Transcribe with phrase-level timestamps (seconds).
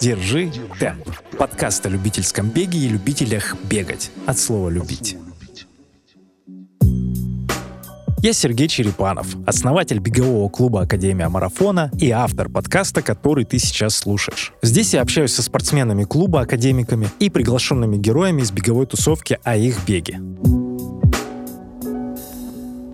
[0.00, 1.08] Держи темп.
[1.38, 4.10] Подкаст о любительском беге и любителях бегать.
[4.26, 5.16] От слова «любить».
[8.24, 14.54] Я Сергей Черепанов, основатель бегового клуба Академия Марафона и автор подкаста, который ты сейчас слушаешь.
[14.62, 19.86] Здесь я общаюсь со спортсменами клуба, академиками и приглашенными героями из беговой тусовки о их
[19.86, 20.20] беге.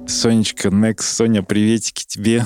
[0.08, 2.44] Сонечка, Next, Соня, приветики тебе.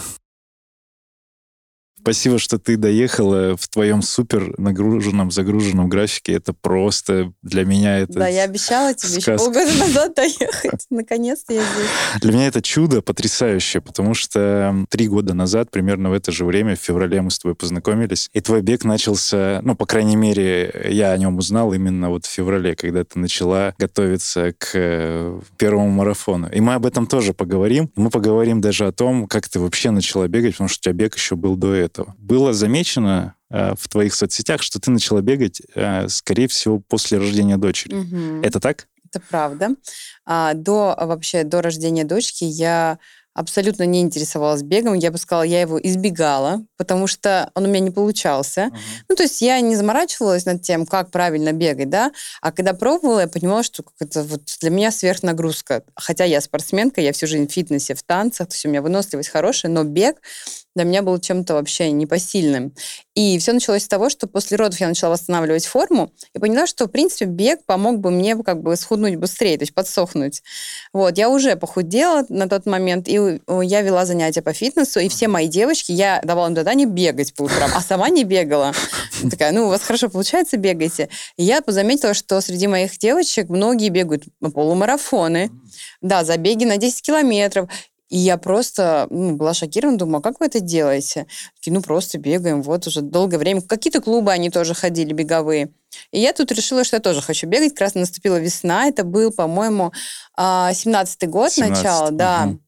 [2.05, 6.35] Спасибо, что ты доехала в твоем супер нагруженном, загруженном графике.
[6.35, 9.33] Это просто для меня это Да, я обещала тебе сказка.
[9.33, 10.85] еще полгода назад доехать.
[10.91, 12.21] Наконец-то я здесь.
[12.21, 16.77] Для меня это чудо потрясающее, потому что три года назад, примерно в это же время,
[16.77, 21.11] в феврале мы с тобой познакомились, и твой бег начался, ну, по крайней мере, я
[21.13, 26.51] о нем узнал именно вот в феврале, когда ты начала готовиться к э, первому марафону.
[26.53, 27.91] И мы об этом тоже поговорим.
[27.97, 31.15] Мы поговорим даже о том, как ты вообще начала бегать, потому что у тебя бег
[31.15, 32.15] еще был до этого этого.
[32.19, 37.57] Было замечено э, в твоих соцсетях, что ты начала бегать, э, скорее всего, после рождения
[37.57, 37.95] дочери.
[37.95, 38.43] Угу.
[38.43, 38.89] Это так?
[39.09, 39.71] Это правда.
[40.27, 42.99] А, до вообще до рождения дочки я
[43.35, 44.95] абсолютно не интересовалась бегом.
[44.95, 48.61] Я бы сказала, я его избегала, потому что он у меня не получался.
[48.61, 48.79] Uh-huh.
[49.09, 52.13] Ну, то есть я не заморачивалась над тем, как правильно бегать, да.
[52.41, 55.83] А когда пробовала, я понимала, что это вот для меня сверхнагрузка.
[55.97, 59.31] Хотя я спортсменка, я всю жизнь в фитнесе, в танцах, то есть у меня выносливость
[59.31, 60.21] хорошая, но бег
[60.75, 62.75] для меня был чем-то вообще непосильным.
[63.15, 66.87] И все началось с того, что после родов я начала восстанавливать форму и поняла, что,
[66.87, 70.43] в принципе, бег помог бы мне как бы схуднуть быстрее, то есть подсохнуть.
[70.93, 75.29] Вот, я уже похудела на тот момент, и я вела занятия по фитнесу, и все
[75.29, 78.73] мои девочки, я давала им задание бегать по утрам, а сама не бегала.
[79.31, 81.09] Такая, ну, у вас хорошо получается, бегайте.
[81.37, 85.51] И я заметила, что среди моих девочек многие бегают полумарафоны,
[86.01, 87.69] да, забеги на 10 километров.
[88.15, 91.27] И я просто ну, была шокирована, думаю, а как вы это делаете?
[91.57, 93.61] Такие, ну, просто бегаем, вот уже долгое время.
[93.61, 95.71] Какие-то клубы они тоже ходили, беговые.
[96.13, 97.71] И я тут решила, что я тоже хочу бегать.
[97.71, 98.87] Как раз наступила весна.
[98.87, 99.93] Это был, по-моему,
[100.39, 102.45] 17-й а, год, 17 начало, да.
[102.51, 102.59] Угу.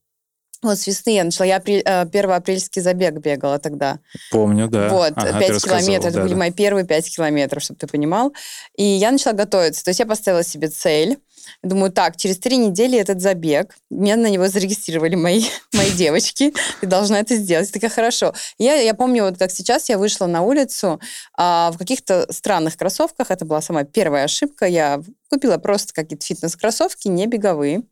[0.62, 1.46] Вот с весны я начала.
[1.46, 4.00] Я э, первый апрельский забег бегала тогда.
[4.32, 4.88] Помню, да.
[4.88, 6.02] Вот, ага, 5 километров.
[6.02, 6.38] Да, это были да.
[6.40, 8.34] мои первые 5 километров, чтобы ты понимал.
[8.76, 9.84] И я начала готовиться.
[9.84, 11.18] То есть я поставила себе цель
[11.62, 13.76] Думаю, так, через три недели этот забег.
[13.90, 16.52] Меня на него зарегистрировали мои, мои девочки.
[16.80, 17.72] Ты должна это сделать.
[17.72, 18.34] Такая, хорошо.
[18.58, 21.00] Я, я помню, вот как сейчас я вышла на улицу
[21.36, 23.30] а, в каких-то странных кроссовках.
[23.30, 24.66] Это была самая первая ошибка.
[24.66, 27.82] Я Купила просто какие-то фитнес-кроссовки, не беговые.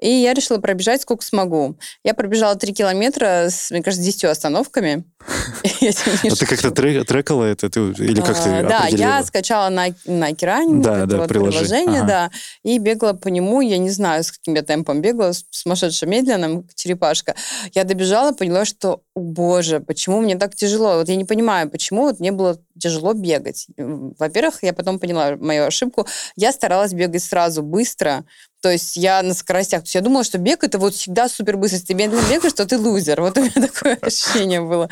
[0.00, 1.78] И я решила пробежать сколько смогу.
[2.04, 5.04] Я пробежала 3 километра с, мне кажется, 10 остановками.
[5.80, 7.66] А ты как-то трекала это?
[7.66, 12.30] Или как ты а, Да, я скачала Nike Running, да, приложение, да,
[12.62, 13.60] и бегала по нему.
[13.60, 17.34] Я не знаю, с каким я темпом бегала, сумасшедше медленным, черепашка.
[17.74, 20.96] Я добежала, поняла, что, боже, почему мне так тяжело?
[20.96, 23.66] Вот я не понимаю, почему вот мне было тяжело бегать.
[23.76, 26.06] Во-первых, я потом поняла мою ошибку.
[26.36, 28.24] Я старалась бегать сразу, быстро.
[28.62, 29.80] То есть я на скоростях.
[29.80, 31.76] То есть я думала, что бег это вот всегда супер быстро.
[31.76, 33.20] Если ты медленно бегаешь, то ты лузер.
[33.20, 34.88] Вот у меня такое ощущение было.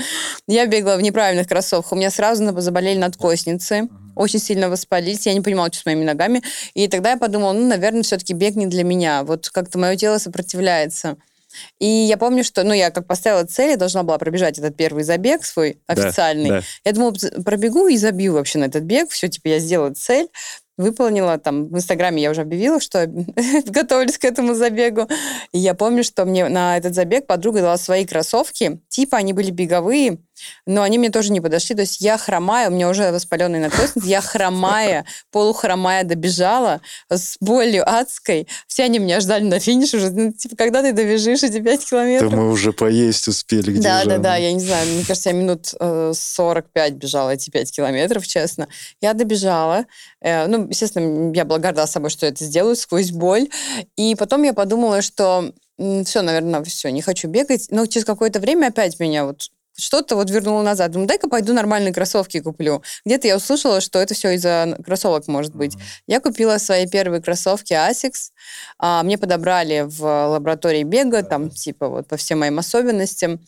[0.46, 1.92] Я бегала в неправильных кроссовках.
[1.92, 3.88] У меня сразу заболели надкосницы.
[4.16, 5.26] Очень сильно воспалились.
[5.26, 6.42] Я не понимала, что с моими ногами.
[6.74, 9.22] И тогда я подумала, ну, наверное, все-таки бег не для меня.
[9.24, 11.16] Вот как-то мое тело сопротивляется.
[11.78, 15.02] И я помню, что, ну, я как поставила цель, я должна была пробежать этот первый
[15.02, 16.50] забег свой официальный.
[16.50, 16.64] Да, да.
[16.84, 19.10] Я думала, пробегу и забью вообще на этот бег.
[19.10, 20.28] Все, типа, я сделала цель
[20.78, 21.36] выполнила.
[21.38, 23.06] Там в Инстаграме я уже объявила, что
[23.66, 25.06] готовлюсь к этому забегу.
[25.52, 28.80] И я помню, что мне на этот забег подруга дала свои кроссовки.
[28.88, 30.18] Типа они были беговые,
[30.66, 31.74] но они мне тоже не подошли.
[31.74, 37.88] То есть я хромая, у меня уже воспаленный надкосниц, я хромая, полухромая добежала с болью
[37.88, 38.48] адской.
[38.66, 40.10] Все они меня ждали на финише уже.
[40.10, 42.30] Ну, типа, когда ты добежишь эти 5 километров?
[42.30, 43.72] Да мы уже поесть успели.
[43.72, 44.86] Где да, да, да, я не знаю.
[44.88, 48.68] Мне кажется, я минут 45 э, бежала эти 5 километров, честно.
[49.00, 49.86] Я добежала.
[50.20, 53.48] Э, ну, естественно, я была горда собой, что это сделаю сквозь боль.
[53.96, 57.68] И потом я подумала, что все, наверное, все, не хочу бегать.
[57.70, 59.48] Но через какое-то время опять меня вот
[59.78, 60.90] что-то вот вернуло назад.
[60.90, 62.82] Думаю, дай-ка пойду нормальные кроссовки куплю.
[63.04, 65.74] Где-то я услышала, что это все из-за кроссовок может быть.
[65.74, 66.02] Mm-hmm.
[66.08, 68.30] Я купила свои первые кроссовки Asics.
[68.78, 73.40] А, мне подобрали в лаборатории бега, там типа вот по всем моим особенностям.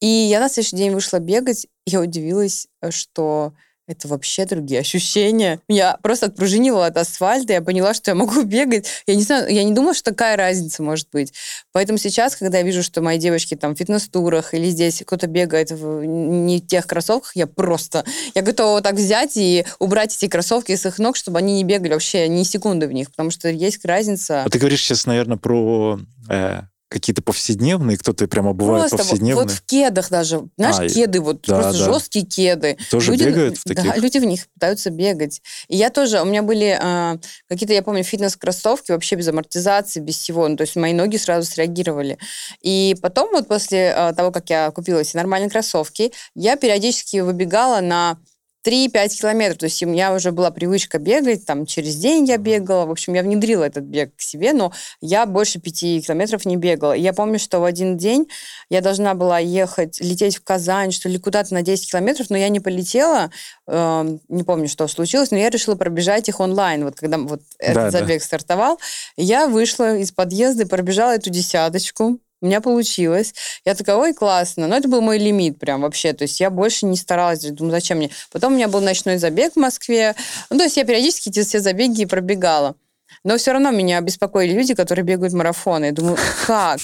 [0.00, 3.54] И я на следующий день вышла бегать, и я удивилась, что
[3.90, 5.60] это вообще другие ощущения.
[5.68, 8.86] Я просто отпружинивала от асфальта, я поняла, что я могу бегать.
[9.06, 11.32] Я не знаю, я не думала, что такая разница может быть.
[11.72, 15.72] Поэтому сейчас, когда я вижу, что мои девочки там в фитнес-турах или здесь кто-то бегает
[15.72, 18.04] в не тех кроссовках, я просто,
[18.34, 21.92] я готова так взять и убрать эти кроссовки с их ног, чтобы они не бегали
[21.92, 24.44] вообще ни секунды в них, потому что есть разница.
[24.44, 25.98] А ты говоришь сейчас, наверное, про
[26.28, 29.36] э, какие-то повседневные, кто-то прям обувает просто повседневные?
[29.36, 30.48] Вот, вот в кедах даже.
[30.58, 31.92] Знаешь, а, кеды, вот да, просто да.
[31.92, 32.76] жесткие кеды.
[32.90, 33.84] Тоже люди, бегают в таких?
[33.84, 35.40] Да, люди в них пытаются бегать.
[35.68, 40.16] И я тоже, у меня были э, какие-то, я помню, фитнес-кроссовки вообще без амортизации, без
[40.16, 40.48] всего.
[40.48, 42.18] Ну, то есть мои ноги сразу среагировали.
[42.60, 47.80] И потом вот после э, того, как я купила себе нормальные кроссовки, я периодически выбегала
[47.80, 48.18] на
[48.66, 49.58] 3-5 километров.
[49.58, 52.86] То есть у меня уже была привычка бегать, там через день я бегала.
[52.86, 56.92] В общем, я внедрила этот бег к себе, но я больше 5 километров не бегала.
[56.92, 58.26] И я помню, что в один день
[58.68, 62.48] я должна была ехать, лететь в Казань, что ли, куда-то на 10 километров, но я
[62.48, 63.30] не полетела.
[63.66, 66.84] Э, не помню, что случилось, но я решила пробежать их онлайн.
[66.84, 68.24] Вот когда вот этот да, забег да.
[68.24, 68.80] стартовал,
[69.16, 73.34] я вышла из подъезда и пробежала эту десяточку у меня получилось.
[73.64, 74.66] Я такая, ой, классно.
[74.66, 76.12] Но это был мой лимит прям вообще.
[76.12, 77.40] То есть я больше не старалась.
[77.40, 78.10] Думаю, зачем мне?
[78.32, 80.14] Потом у меня был ночной забег в Москве.
[80.50, 82.76] Ну, то есть я периодически эти все забеги пробегала.
[83.22, 85.86] Но все равно меня беспокоили люди, которые бегают марафоны.
[85.86, 86.16] Я думаю,
[86.46, 86.80] как?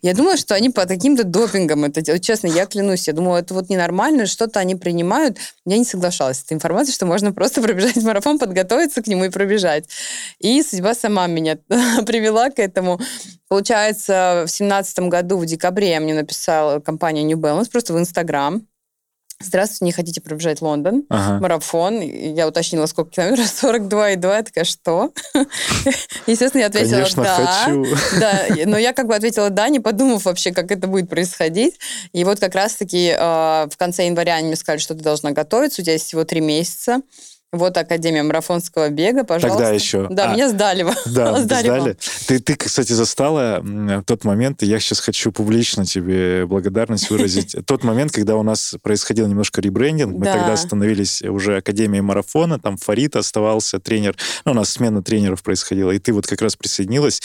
[0.00, 2.22] Я думала, что они под каким-то допингом это делают.
[2.22, 3.08] Честно, я клянусь.
[3.08, 5.38] Я думала, это вот ненормально, что-то они принимают.
[5.64, 9.30] Я не соглашалась с этой информацией, что можно просто пробежать марафон, подготовиться к нему и
[9.30, 9.86] пробежать.
[10.38, 11.56] И судьба сама меня
[12.06, 13.00] привела к этому.
[13.52, 18.66] Получается, в семнадцатом году, в декабре, мне написала компания New Balance просто в Инстаграм.
[19.40, 21.04] Здравствуйте, не хотите пробежать Лондон?
[21.10, 21.38] Ага.
[21.38, 22.00] Марафон.
[22.00, 23.44] Я уточнила, сколько километров?
[23.62, 24.36] 42,2.
[24.36, 25.12] Я такая, что?
[26.26, 27.34] Естественно, я ответила Конечно, да.
[27.34, 27.86] хочу.
[28.20, 31.78] Да, но я как бы ответила да, не подумав вообще, как это будет происходить.
[32.14, 35.82] И вот как раз-таки э, в конце января они мне сказали, что ты должна готовиться,
[35.82, 37.02] у тебя есть всего три месяца.
[37.52, 39.58] Вот Академия марафонского бега, пожалуйста.
[39.58, 40.08] Тогда еще.
[40.08, 40.86] Да, а, меня сдали.
[41.04, 41.66] Да, сдали.
[41.66, 41.96] сдали.
[42.26, 43.62] Ты, ты, кстати, застала
[44.06, 47.54] тот момент, и я сейчас хочу публично тебе благодарность выразить.
[47.66, 52.78] Тот момент, когда у нас происходил немножко ребрендинг, мы тогда становились уже Академией марафона, там
[52.78, 54.16] Фарид оставался, тренер,
[54.46, 57.20] ну, у нас смена тренеров происходила, и ты вот как раз присоединилась,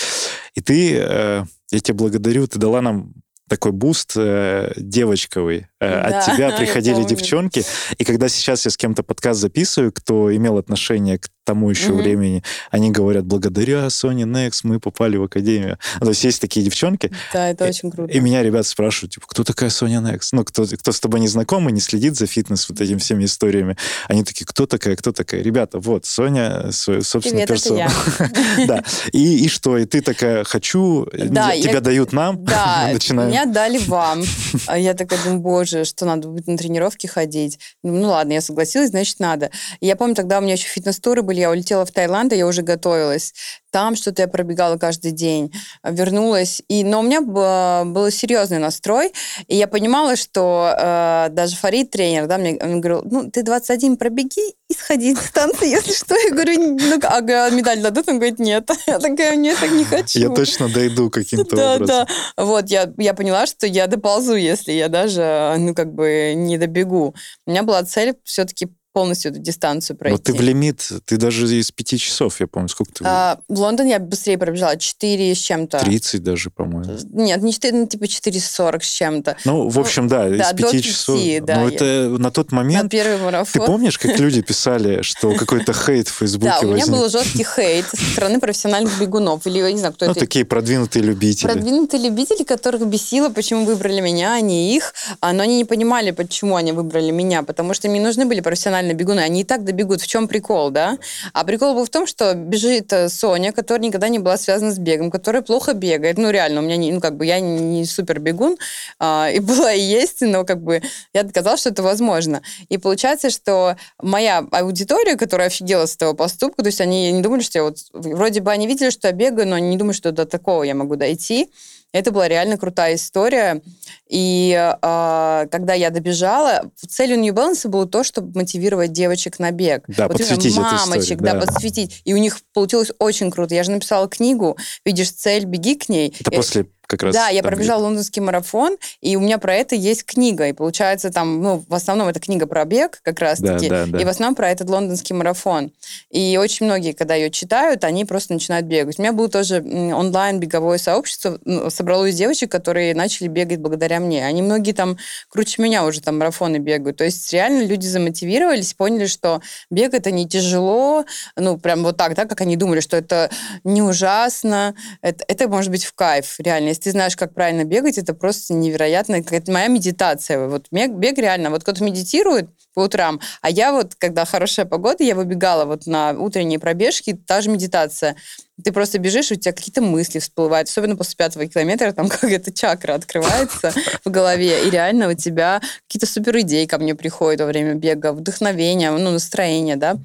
[0.55, 3.13] и ты, э, я тебе благодарю, ты дала нам
[3.47, 5.67] такой буст э, девочковый.
[5.79, 7.63] Э, да, от тебя приходили девчонки.
[7.97, 12.01] И когда сейчас я с кем-то подкаст записываю, кто имел отношение к тому еще mm-hmm.
[12.01, 15.77] времени, они говорят, благодаря Соне Некс мы попали в академию.
[15.99, 17.11] Ну, то есть есть такие девчонки.
[17.31, 18.11] Да, это и, очень круто.
[18.11, 20.29] И меня ребята спрашивают, типа, кто такая Соня Некс?
[20.33, 23.23] Ну, кто, кто с тобой не знаком и не следит за фитнес вот этими всеми
[23.23, 23.77] историями.
[24.09, 25.41] Они такие, кто такая, кто такая?
[25.41, 27.89] Ребята, вот, Соня, собственно, персона.
[28.67, 28.83] Да.
[29.13, 29.77] И, и что?
[29.77, 33.29] И ты такая, хочу, тебя дают нам, да, начинаем.
[33.29, 34.23] меня дали вам.
[34.65, 37.59] А я такая думаю, боже, что надо будет на тренировки ходить.
[37.83, 39.51] Ну ладно, я согласилась, значит, надо.
[39.81, 42.61] Я помню, тогда у меня еще фитнес-туры были, я улетела в Таиланд, и я уже
[42.61, 43.33] готовилась.
[43.77, 45.53] Там что-то я пробегала каждый день,
[45.83, 46.63] вернулась.
[46.67, 49.13] И, но у меня был, был серьезный настрой,
[49.45, 53.97] и я понимала, что э, даже Фарид, тренер, да, мне он говорил, ну, ты 21
[53.97, 56.15] пробеги и сходи с дистанции, если что.
[56.15, 58.09] Я говорю, ну, а медаль дадут?
[58.09, 58.67] Он говорит, нет.
[58.87, 60.19] Я такая, нет, так не хочу.
[60.21, 61.87] Я точно дойду каким-то да, образом.
[61.87, 62.45] Да, да.
[62.45, 67.13] Вот, я, я поняла, что я доползу, если я даже, ну, как бы не добегу.
[67.45, 70.17] У меня была цель все-таки полностью эту дистанцию пройти.
[70.17, 73.03] Но ты в лимит, ты даже из пяти часов, я помню, сколько ты...
[73.05, 75.77] А, в Лондон я быстрее пробежала, 4 с чем-то.
[75.77, 76.97] 30 даже, по-моему.
[77.11, 79.37] Нет, не 4, ну, типа 4,40 с чем-то.
[79.45, 81.19] Ну, в общем, да, из пяти часов.
[81.43, 82.85] Да, Но это на тот момент...
[82.85, 83.61] На первый марафон.
[83.61, 87.45] Ты помнишь, как люди писали, что какой-то хейт в Фейсбуке Да, у меня был жесткий
[87.45, 89.45] хейт со стороны профессиональных бегунов.
[89.45, 90.21] Или, я не знаю, кто ну, это.
[90.21, 91.45] Ну, такие продвинутые любители.
[91.45, 94.95] Продвинутые любители, которых бесило, почему выбрали меня, а не их.
[95.19, 97.43] А, но они не понимали, почему они выбрали меня.
[97.43, 99.19] Потому что им не нужны были профессиональные бегуны.
[99.19, 100.01] Они и так добегут.
[100.01, 100.97] В чем прикол, да?
[101.33, 104.79] А прикол был в том, что бежит э, Соня, которая никогда не была связана с
[104.79, 106.17] бегом, которая плохо бегает.
[106.17, 108.57] Ну, реально, у меня не, ну, как бы, я не, не супер бегун,
[108.99, 110.81] а, и была и есть, но как бы
[111.13, 112.41] я доказала, что это возможно.
[112.69, 117.41] И получается, что моя аудитория, которая офигела с этого поступка, то есть они не думали,
[117.41, 117.77] что я вот...
[117.93, 120.75] Вроде бы они видели, что я бегаю, но они не думают, что до такого я
[120.75, 121.49] могу дойти.
[121.97, 123.61] Это была реально крутая история.
[124.07, 129.83] И э, когда я добежала, целью New Balance было то, чтобы мотивировать девочек на бег.
[129.87, 131.33] Да, вот подсветить мамочек, историю, да.
[131.33, 132.01] да, подсветить.
[132.05, 133.55] И у них получилось очень круто.
[133.55, 136.15] Я же написала книгу «Видишь цель, беги к ней».
[136.19, 137.13] Это после как раз.
[137.13, 140.47] Да, я пробежала лондонский марафон, и у меня про это есть книга.
[140.47, 143.99] И получается там, ну, в основном это книга про бег как раз-таки, да, да, да.
[143.99, 145.71] и в основном про этот лондонский марафон.
[146.09, 148.97] И очень многие, когда ее читают, они просто начинают бегать.
[148.97, 154.25] У меня было тоже онлайн-беговое сообщество, ну, собралось девочек, которые начали бегать благодаря мне.
[154.25, 154.97] Они многие там
[155.29, 156.97] круче меня уже там марафоны бегают.
[156.97, 161.03] То есть реально люди замотивировались, поняли, что бег это не тяжело,
[161.35, 163.29] ну, прям вот так, да, как они думали, что это
[163.65, 167.97] не ужасно, это, это может быть в кайф, реально если ты знаешь, как правильно бегать,
[167.97, 169.15] это просто невероятно.
[169.15, 170.47] Это моя медитация.
[170.47, 175.15] Вот бег реально, вот кто-то медитирует по утрам, а я вот, когда хорошая погода, я
[175.15, 178.15] выбегала вот на утренние пробежки, та же медитация.
[178.63, 182.93] Ты просто бежишь, у тебя какие-то мысли всплывают, особенно после пятого километра, там какая-то чакра
[182.93, 183.73] открывается
[184.05, 188.13] в голове, и реально у тебя какие-то супер идеи ко мне приходят во время бега,
[188.13, 189.97] вдохновение, ну, настроение, да,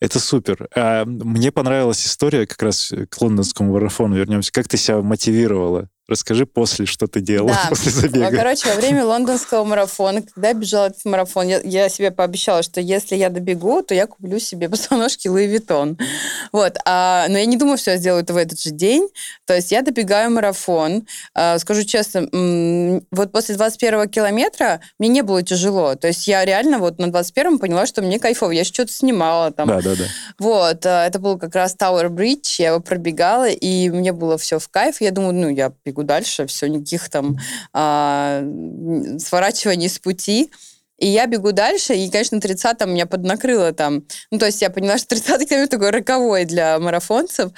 [0.00, 0.68] это супер.
[0.76, 4.14] А мне понравилась история как раз к лондонскому марафону.
[4.14, 4.52] Вернемся.
[4.52, 5.88] Как ты себя мотивировала?
[6.08, 7.64] Расскажи после, что ты делала да.
[7.68, 8.30] после забега.
[8.34, 12.80] Короче, во время лондонского марафона, когда я бежала этот марафон, я, я себе пообещала, что
[12.80, 15.98] если я добегу, то я куплю себе босоножки Луи Виттон.
[16.50, 16.78] Вот.
[16.86, 19.06] А, но я не думаю, что я сделаю это в этот же день.
[19.44, 21.06] То есть я добегаю марафон.
[21.34, 22.22] А, скажу честно,
[23.10, 25.94] вот после 21 километра мне не было тяжело.
[25.94, 28.52] То есть я реально вот на 21-м поняла, что мне кайфово.
[28.52, 29.68] Я что-то снимала там.
[29.68, 30.04] Да, да, да.
[30.38, 30.86] Вот.
[30.86, 32.54] А, это был как раз Tower Bridge.
[32.56, 35.02] Я его пробегала, и мне было все в кайф.
[35.02, 37.38] Я думаю, ну, я бегу бегу дальше, все, никаких там
[37.72, 38.42] а,
[39.18, 40.50] сворачиваний с пути.
[40.98, 44.02] И я бегу дальше, и, конечно, 30-м меня поднакрыло там.
[44.32, 47.52] Ну, то есть я поняла, что 30-й километр такой роковой для марафонцев.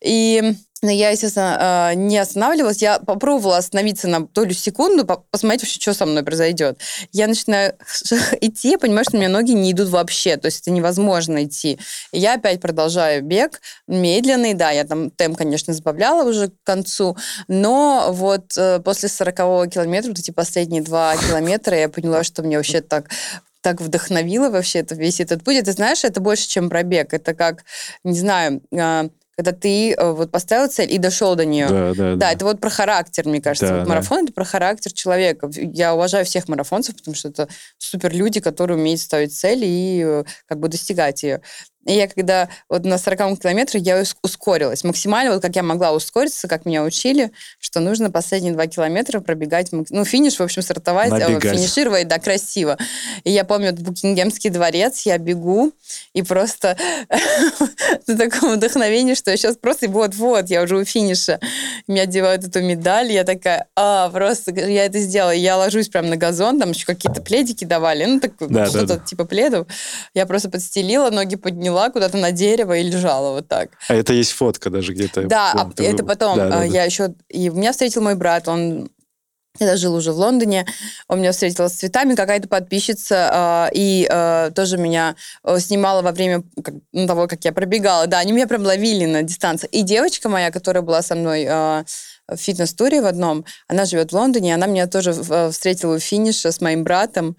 [0.00, 2.82] И но я, естественно, а, не останавливалась.
[2.82, 6.78] Я попробовала остановиться на долю секунду, посмотреть вообще, что со мной произойдет.
[7.10, 7.74] Я начинаю
[8.40, 10.36] идти, я понимаю, что у меня ноги не идут вообще.
[10.36, 11.78] То есть это невозможно идти.
[12.12, 13.62] И я опять продолжаю бег.
[13.86, 17.16] Медленный, да, я там темп, конечно, забавляла уже к концу.
[17.48, 19.36] Но вот э, после 40
[19.70, 23.08] километра, вот эти последние два километра, я поняла, что мне вообще так
[23.62, 25.56] так вдохновило вообще это, весь этот путь.
[25.56, 27.14] Это, знаешь, это больше, чем пробег.
[27.14, 27.64] Это как,
[28.04, 31.68] не знаю, а, когда ты э, вот поставил цель и дошел до нее.
[31.68, 32.16] Да, да, да.
[32.16, 33.68] Да, это вот про характер, мне кажется.
[33.68, 34.24] Да, вот марафон да.
[34.24, 35.50] это про характер человека.
[35.52, 37.48] Я уважаю всех марафонцев, потому что это
[37.78, 41.40] супер люди, которые умеют ставить цели и э, как бы достигать ее.
[41.86, 44.84] И я когда вот на 40 километре я ускорилась.
[44.84, 49.68] Максимально, вот как я могла ускориться, как меня учили, что нужно последние два километра пробегать,
[49.72, 51.56] ну, финиш, в общем, стартовать, э, Набегать.
[51.56, 52.78] финишировать, да, красиво.
[53.24, 55.72] И я помню, вот Букингемский дворец, я бегу,
[56.12, 56.76] и просто
[58.06, 61.40] на таком вдохновении, что я сейчас просто вот-вот, я уже у финиша.
[61.86, 65.32] Меня одевают эту медаль, я такая, а, просто я это сделала.
[65.32, 68.32] Я ложусь прямо на газон, там еще какие-то пледики давали, ну, так,
[68.68, 69.66] что-то типа пледов.
[70.14, 73.70] Я просто подстелила, ноги подняла, подняла куда-то на дерево и лежала вот так.
[73.88, 75.22] А это есть фотка даже где-то?
[75.24, 76.36] Да, а это потом.
[76.36, 76.84] Да, да, а, я да.
[76.84, 77.14] еще...
[77.28, 78.90] И меня встретил мой брат, он
[79.60, 80.66] я жил уже в Лондоне,
[81.06, 85.14] он меня встретил с цветами, какая-то подписчица, э, и э, тоже меня
[85.44, 88.08] э, снимала во время как, ну, того, как я пробегала.
[88.08, 89.68] Да, они меня прям ловили на дистанции.
[89.70, 91.84] И девочка моя, которая была со мной э,
[92.26, 96.50] в фитнес-туре в одном, она живет в Лондоне, она меня тоже э, встретила у финиша
[96.50, 97.36] с моим братом.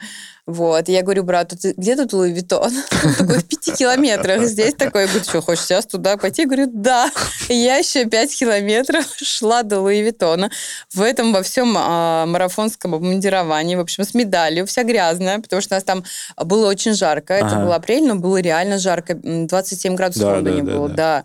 [0.47, 0.89] Вот.
[0.89, 2.71] Я говорю брату, ты где тут Луи Виттон?
[3.03, 5.01] Он такой, в пяти километрах здесь такой.
[5.01, 6.43] Я говорю, что, хочешь сейчас туда пойти?
[6.43, 7.11] Я говорю, да.
[7.49, 10.51] Я еще пять километров шла до Луи Виттона.
[10.93, 15.75] В этом во всем а, марафонском обмундировании, в общем, с медалью, вся грязная, потому что
[15.75, 16.03] у нас там
[16.37, 17.33] было очень жарко.
[17.33, 17.65] Это ага.
[17.65, 19.15] был апрель, но было реально жарко.
[19.15, 20.95] 27 градусов да, в Лондоне да, было, да.
[20.95, 21.23] да.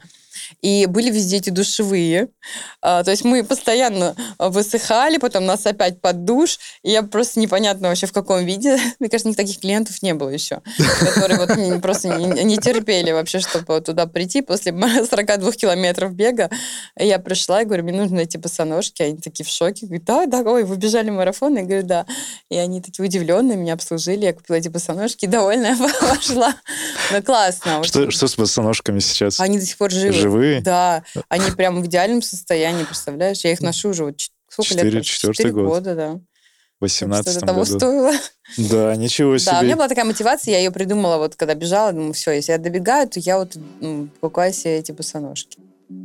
[0.62, 2.28] И были везде эти душевые.
[2.82, 6.58] А, то есть мы постоянно высыхали, потом нас опять под душ.
[6.82, 8.78] И я просто непонятно вообще в каком виде.
[8.98, 10.60] Мне кажется, таких клиентов не было еще,
[11.00, 14.72] которые вот просто не, терпели вообще, чтобы туда прийти после
[15.10, 16.50] 42 километров бега.
[16.96, 19.02] Я пришла и говорю, мне нужно эти босоножки.
[19.02, 19.86] Они такие в шоке.
[19.86, 21.56] Говорят, да, да, ой, вы бежали марафон?
[21.56, 22.06] Я говорю, да.
[22.50, 24.26] И они такие удивленные, меня обслужили.
[24.26, 26.54] Я купила эти босоножки, довольная пошла.
[27.12, 27.82] Ну, классно.
[27.84, 29.40] Что, что с босоножками сейчас?
[29.40, 30.12] Они до сих пор живы.
[30.12, 30.39] Живы?
[30.40, 30.60] Живые?
[30.60, 33.44] Да, они прям в идеальном состоянии, представляешь?
[33.44, 35.54] Я их ношу уже вот сколько 4, лет?
[35.54, 35.66] Год.
[35.66, 36.20] года, да.
[36.78, 38.12] В 18 Это того стоило.
[38.56, 39.52] Да, ничего себе.
[39.52, 42.52] Да, у меня была такая мотивация, я ее придумала, вот когда бежала, думаю, все, если
[42.52, 43.56] я добегаю, то я вот
[44.20, 45.58] покупаю себе эти босоножки.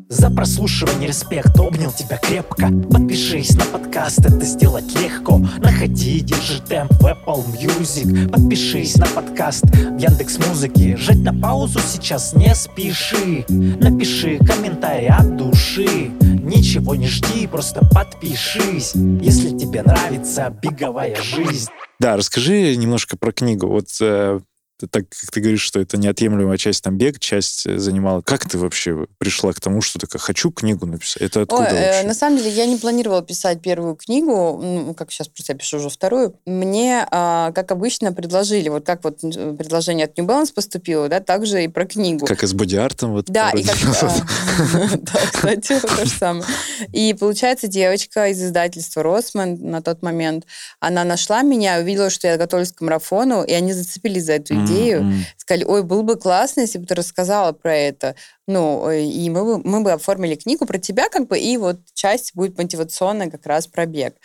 [0.10, 2.70] За прослушивание респект, обнял тебя крепко.
[2.92, 5.38] Подпишись на подкаст, это сделать легко.
[5.38, 8.30] Находи, держи темп в Apple Music.
[8.30, 10.98] Подпишись на подкаст в Яндекс Музыке.
[10.98, 13.46] Жать на паузу сейчас не спеши.
[13.50, 16.12] Напиши комментарий от души.
[16.22, 18.94] Ничего не жди, просто подпишись.
[18.96, 21.70] Если тебе нравится беговая жизнь.
[22.00, 23.68] Да, расскажи немножко про книгу.
[23.68, 24.40] Вот э,
[24.80, 28.22] так как ты говоришь, что это неотъемлемая часть там бег, часть э, занимала.
[28.22, 31.22] Как ты вообще пришла к тому, что такая хочу книгу написать?
[31.22, 35.12] Это откуда Ой, э, на самом деле я не планировала писать первую книгу, ну, как
[35.12, 36.36] сейчас просто я пишу уже вторую.
[36.46, 41.64] Мне, э, как обычно, предложили, вот как вот предложение от New Balance поступило, да, также
[41.64, 42.26] и про книгу.
[42.26, 43.26] Как и с бодиартом вот.
[43.28, 43.76] Да, и как...
[45.06, 46.46] Да, кстати, то же самое.
[46.92, 50.46] И получается, девочка из издательства Росман на тот момент,
[50.80, 55.02] она нашла меня, увидела, что я готовлюсь к марафону, и они зацепились за эту идею.
[55.02, 55.24] Mm-hmm.
[55.38, 58.16] Сказали, ой, было бы классно, если бы ты рассказала про это.
[58.48, 61.80] Ну, э, и мы бы, мы бы оформили книгу про тебя, как бы, и вот
[61.94, 64.16] часть будет мотивационная как раз про бег.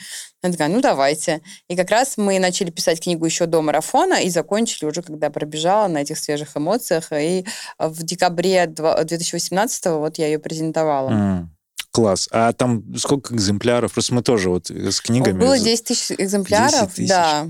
[0.42, 1.40] Она такая, ну, давайте.
[1.68, 5.88] И как раз мы начали писать книгу еще до марафона и закончили уже, когда пробежала
[5.88, 7.12] на этих свежих эмоциях.
[7.12, 7.44] И
[7.78, 11.11] в декабре 2018 вот я ее презентовала.
[11.11, 11.47] Mm.
[11.92, 12.28] Класс.
[12.30, 13.92] А там сколько экземпляров?
[13.92, 15.40] Просто мы тоже вот с книгами...
[15.40, 17.09] Было 10 тысяч экземпляров, 10 тысяч.
[17.09, 17.47] да.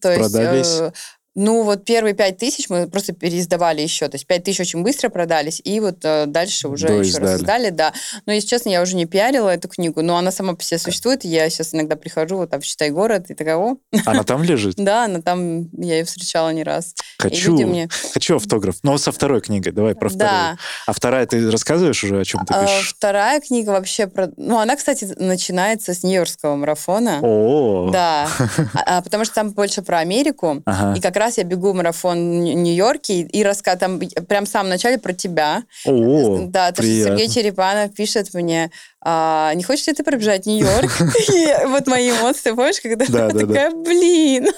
[0.00, 0.66] То Продались?
[0.66, 0.92] Есть, э,
[1.36, 4.08] ну, вот первые пять тысяч мы просто переиздавали еще.
[4.08, 7.40] То есть пять тысяч очень быстро продались, и вот э, дальше уже До еще раз
[7.40, 7.92] издали, да.
[8.24, 11.26] Но, если честно, я уже не пиарила эту книгу, но она сама по себе существует,
[11.26, 13.76] и я сейчас иногда прихожу, вот там, «Считай город», и такая, о.
[14.06, 14.76] Она там лежит?
[14.86, 16.94] Да, она там, я ее встречала не раз.
[17.18, 17.88] Хочу, мне...
[18.14, 20.30] хочу автограф, но со второй книгой, давай про вторую.
[20.30, 20.56] Да.
[20.86, 22.94] А вторая, ты рассказываешь уже, о чем ты а, пишешь?
[22.96, 24.30] Вторая книга вообще про...
[24.36, 27.18] Ну, она, кстати, начинается с Нью-Йоркского марафона.
[27.20, 28.28] О, Да,
[28.86, 30.62] а, потому что там больше про Америку,
[30.94, 34.70] и как раз раз я бегу марафон в Нью-Йорке и рассказываю там прям в самом
[34.70, 35.64] начале про тебя.
[35.84, 40.90] О, Да, то, что Сергей Черепанов пишет мне, а, не хочешь ли ты пробежать Нью-Йорк?
[41.34, 44.48] И вот мои эмоции, помнишь, когда я такая, блин.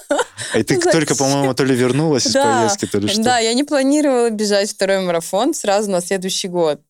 [0.55, 3.23] И ты только, по-моему, то ли вернулась из поездки, то ли что.
[3.23, 6.81] Да, я не планировала бежать второй марафон сразу на следующий год.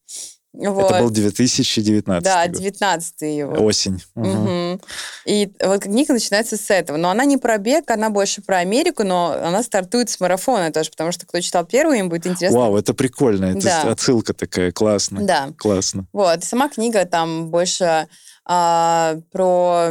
[0.55, 0.91] Вот.
[0.91, 3.53] Это был 2019 Да, 19 его.
[3.65, 4.03] Осень.
[4.15, 4.29] Угу.
[4.29, 4.81] Угу.
[5.27, 6.97] И вот книга начинается с этого.
[6.97, 10.91] Но она не про бег, она больше про Америку, но она стартует с марафона тоже,
[10.91, 12.59] потому что кто читал первый, им будет интересно.
[12.59, 13.47] Вау, это прикольно.
[13.47, 13.83] Это да.
[13.83, 15.23] отсылка такая, классно.
[15.23, 15.51] Да.
[15.59, 16.07] Классно.
[16.13, 18.09] Вот, сама книга там больше
[18.45, 19.91] а, про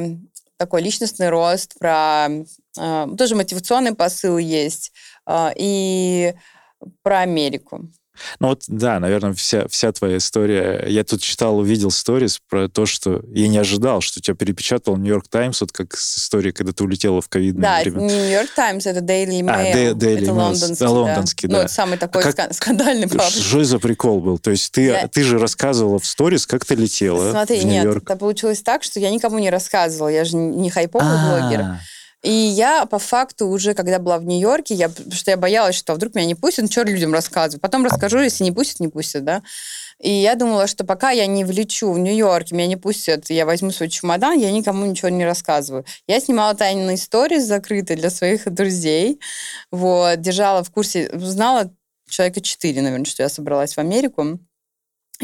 [0.57, 2.27] такой личностный рост, про
[2.77, 4.91] а, тоже мотивационный посыл есть,
[5.25, 6.33] а, и
[7.03, 7.89] про Америку.
[8.39, 10.85] Ну вот, да, наверное, вся, вся твоя история.
[10.87, 15.27] Я тут читал, увидел сторис про то, что я не ожидал, что тебя перепечатал Нью-Йорк
[15.27, 18.09] Таймс, вот как с историей, когда ты улетела в ковидное да, время.
[18.09, 19.49] Да, Нью-Йорк Таймс, это Daily Mail.
[19.49, 20.31] А, Daily это Mail.
[20.31, 20.89] лондонский, да.
[20.89, 21.55] лондонский, да.
[21.55, 23.29] Ну, это самый такой а как, скандальный паблик.
[23.29, 24.37] Что за прикол был?
[24.37, 25.07] То есть ты, я...
[25.07, 28.99] ты же рассказывала в сторис, как ты летела Смотри, в нет, это получилось так, что
[28.99, 30.09] я никому не рассказывала.
[30.09, 31.41] Я же не хайповый А-а-а.
[31.41, 31.65] блогер.
[32.27, 36.13] И я по факту уже, когда была в Нью-Йорке, я, что я боялась, что вдруг
[36.13, 37.61] меня не пустят, ну что людям рассказывать.
[37.61, 39.43] Потом расскажу, если не пустят, не пустят, да.
[39.97, 43.71] И я думала, что пока я не влечу в Нью-Йорк, меня не пустят, я возьму
[43.71, 45.85] свой чемодан, я никому ничего не рассказываю.
[46.05, 49.21] Я снимала тайные истории закрытые для своих друзей,
[49.71, 51.73] вот, держала в курсе, знала
[52.09, 54.37] человека четыре, наверное, что я собралась в Америку.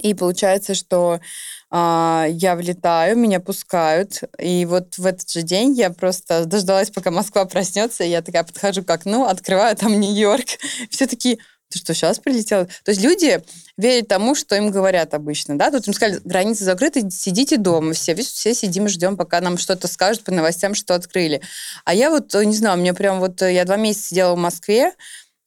[0.02, 1.20] И получается, что
[1.70, 7.12] а, я влетаю, меня пускают, и вот в этот же день я просто дождалась, пока
[7.12, 10.46] Москва проснется, и я такая подхожу к окну, открываю там Нью-Йорк,
[10.90, 11.38] все такие,
[11.74, 12.68] ты что, сейчас прилетел?
[12.84, 13.42] То есть люди
[13.78, 15.72] верят тому, что им говорят обычно, да?
[15.72, 18.14] Тут им сказали, границы закрыты, сидите дома все.
[18.14, 21.42] Все сидим, ждем, пока нам что-то скажут по новостям, что открыли.
[21.84, 24.94] А я вот, не знаю, мне прям вот, я два месяца сидела в Москве,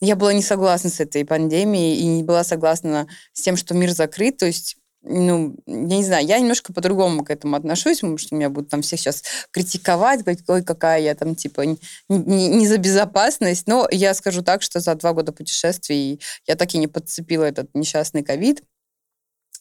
[0.01, 3.93] я была не согласна с этой пандемией и не была согласна с тем, что мир
[3.93, 4.37] закрыт.
[4.37, 4.77] То есть
[5.09, 8.83] ну, я не знаю, я немножко по-другому к этому отношусь, потому что меня будут там
[8.83, 11.79] все сейчас критиковать, говорить, ой, какая я там, типа, не,
[12.09, 13.69] не, не за безопасность.
[13.69, 17.71] Но я скажу так, что за два года путешествий я так и не подцепила этот
[17.73, 18.63] несчастный ковид.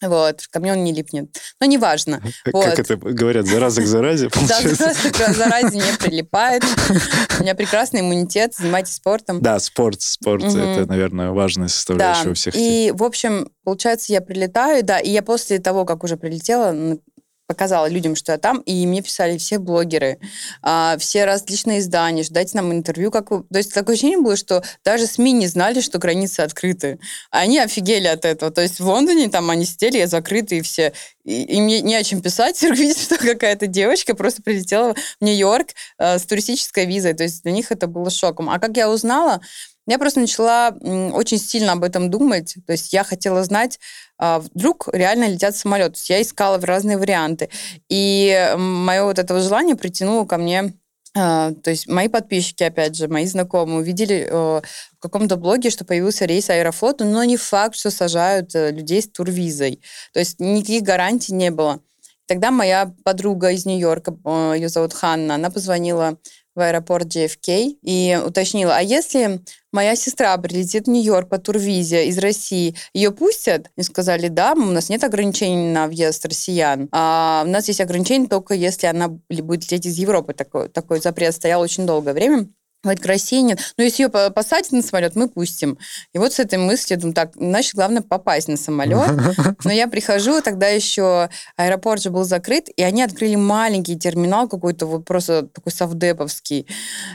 [0.07, 1.35] Вот, ко мне он не липнет.
[1.59, 2.21] Но неважно.
[2.43, 2.79] Как вот.
[2.79, 6.63] это говорят, зараза к заразе, Да, зараза к заразе не прилипает.
[7.39, 9.41] У меня прекрасный иммунитет, занимайтесь спортом.
[9.41, 12.55] Да, спорт, спорт, это, наверное, важная составляющая у всех.
[12.55, 16.97] И, в общем, получается, я прилетаю, да, и я после того, как уже прилетела,
[17.47, 20.19] показала людям, что я там, и мне писали все блогеры,
[20.61, 23.11] а, все различные издания, дайте нам интервью.
[23.11, 23.29] Как.
[23.29, 26.99] То есть такое ощущение было, что даже СМИ не знали, что границы открыты.
[27.29, 28.51] Они офигели от этого.
[28.51, 30.93] То есть в Лондоне там они сидели закрыты, и все.
[31.23, 32.61] И, и мне не о чем писать.
[32.63, 37.13] Видите, что какая-то девочка просто прилетела в Нью-Йорк э, с туристической визой.
[37.13, 38.49] То есть для них это было шоком.
[38.49, 39.41] А как я узнала,
[39.87, 40.69] я просто начала
[41.13, 42.55] очень сильно об этом думать.
[42.65, 43.79] То есть я хотела знать,
[44.17, 45.99] а, вдруг реально летят самолеты.
[46.05, 47.49] Я искала разные варианты.
[47.89, 50.73] И мое вот это желание притянуло ко мне
[51.17, 54.63] а, то есть мои подписчики, опять же, мои знакомые увидели в
[54.99, 59.81] каком-то блоге, что появился рейс Аэрофлота, но не факт, что сажают э, людей с турвизой.
[60.11, 61.79] То есть никаких гарантий не было.
[62.27, 64.17] Тогда моя подруга из Нью-Йорка,
[64.55, 66.17] ее зовут Ханна, она позвонила
[66.55, 69.41] в аэропорт JFK и уточнила, а если
[69.71, 73.69] моя сестра прилетит в Нью-Йорк по турвизе из России, ее пустят?
[73.75, 76.87] И сказали, да, у нас нет ограничений на въезд россиян.
[76.91, 80.33] А у нас есть ограничения только если она будет лететь из Европы.
[80.33, 82.47] Такой, такой запрет стоял очень долгое время.
[82.85, 83.59] Говорит, к России нет.
[83.77, 85.77] Но если ее посадят на самолет, мы пустим.
[86.13, 89.09] И вот с этой мыслью, думаю, так, значит, главное попасть на самолет.
[89.63, 94.85] Но я прихожу, тогда еще аэропорт же был закрыт, и они открыли маленький терминал какой-то,
[94.85, 96.67] вот просто такой совдеповский.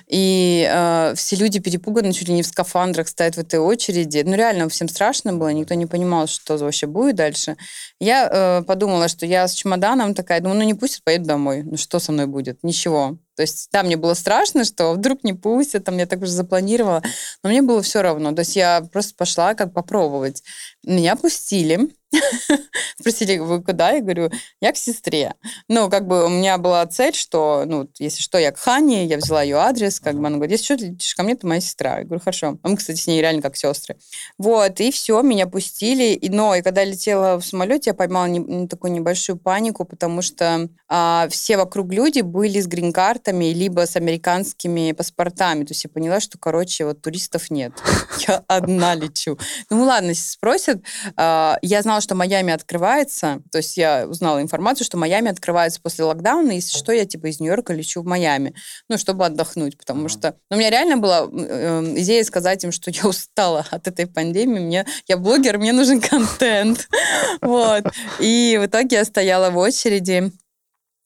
[0.09, 4.22] И э, все люди перепуганы, чуть ли не в скафандрах стоят в этой очереди.
[4.24, 7.56] Ну, реально, всем страшно было, никто не понимал, что вообще будет дальше.
[8.00, 11.62] Я э, подумала, что я с чемоданом такая, думаю, ну, не пустят, поеду домой.
[11.62, 12.62] Ну, что со мной будет?
[12.62, 13.18] Ничего.
[13.36, 17.02] То есть, да, мне было страшно, что вдруг не пустят, там я так уже запланировала,
[17.42, 18.32] но мне было все равно.
[18.32, 20.42] То есть я просто пошла как попробовать.
[20.84, 21.90] Меня пустили,
[22.98, 23.92] Спросили, вы куда?
[23.92, 25.34] Я говорю, я к сестре.
[25.68, 29.16] Ну, как бы у меня была цель, что, ну, если что, я к Хане, я
[29.16, 31.98] взяла ее адрес, как бы она говорит, если что, летишь ко мне, то моя сестра.
[31.98, 32.58] Я говорю, хорошо.
[32.62, 33.96] А мы, кстати, с ней реально как сестры.
[34.38, 36.14] Вот, и все, меня пустили.
[36.14, 40.22] И, но, и когда я летела в самолете, я поймала не, такую небольшую панику, потому
[40.22, 45.64] что а, все вокруг люди были с грин-картами, либо с американскими паспортами.
[45.64, 47.72] То есть я поняла, что, короче, вот туристов нет.
[48.26, 49.38] Я одна лечу.
[49.70, 50.69] Ну, ладно, спросят,
[51.16, 56.04] а, я знала, что Майами открывается, то есть я узнала информацию, что Майами открывается после
[56.04, 58.54] локдауна, если что, я типа из Нью-Йорка лечу в Майами,
[58.88, 60.37] ну, чтобы отдохнуть, потому что...
[60.50, 64.61] Ну, у меня реально была э, идея сказать им, что я устала от этой пандемии,
[64.61, 66.88] мне, я блогер, мне нужен контент,
[67.40, 67.85] вот.
[68.18, 70.33] И в итоге я стояла в очереди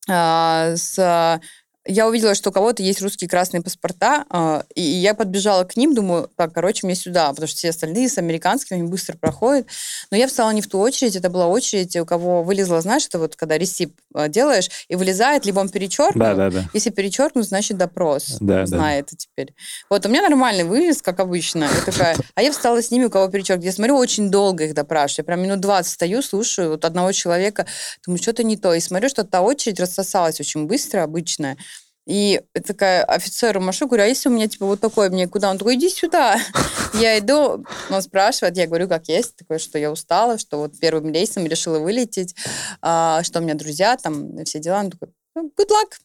[0.08, 1.40] а, с
[1.86, 5.94] я увидела, что у кого-то есть русские красные паспорта, э, и я подбежала к ним,
[5.94, 9.66] думаю, так, короче, мне сюда, потому что все остальные с американскими, они быстро проходят.
[10.10, 13.18] Но я встала не в ту очередь, это была очередь, у кого вылезла, знаешь, это
[13.18, 16.24] вот когда ресип э, делаешь, и вылезает, либо он перечеркнут.
[16.24, 16.64] Да, да, да.
[16.72, 18.36] Если перечеркнут, значит допрос.
[18.40, 19.16] Да, знает да.
[19.18, 19.54] теперь.
[19.90, 21.64] Вот у меня нормальный вылез, как обычно.
[21.64, 23.66] Я такая, а я встала с ними, у кого перечеркнут.
[23.66, 25.24] Я смотрю, очень долго их допрашиваю.
[25.24, 27.66] Я прям минут 20 стою, слушаю вот одного человека,
[28.06, 28.72] думаю, что-то не то.
[28.72, 31.58] И смотрю, что та очередь рассосалась очень быстро, обычная.
[32.06, 35.50] И такая офицеру машу, говорю, а если у меня типа вот такое, мне куда?
[35.50, 36.38] Он такой, иди сюда.
[36.94, 41.12] Я иду, он спрашивает, я говорю, как есть, такое, что я устала, что вот первым
[41.12, 42.36] рейсом решила вылететь,
[42.80, 44.78] а, что у меня друзья, там, все дела.
[44.78, 45.98] Он такой, «Ну, good luck.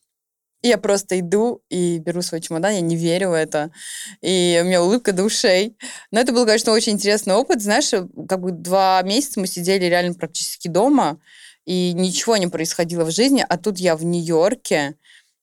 [0.61, 3.71] И я просто иду и беру свой чемодан, я не верю в это.
[4.21, 5.77] И у меня улыбка до ушей.
[6.11, 7.61] Но это был, конечно, очень интересный опыт.
[7.61, 7.91] Знаешь,
[8.27, 11.19] как бы два месяца мы сидели реально практически дома,
[11.65, 14.95] и ничего не происходило в жизни, а тут я в Нью-Йорке,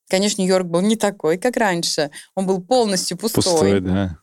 [0.08, 2.10] Конечно, Нью-Йорк был не такой, как раньше.
[2.34, 3.42] Он был полностью пустой.
[3.42, 4.18] Пустой, да.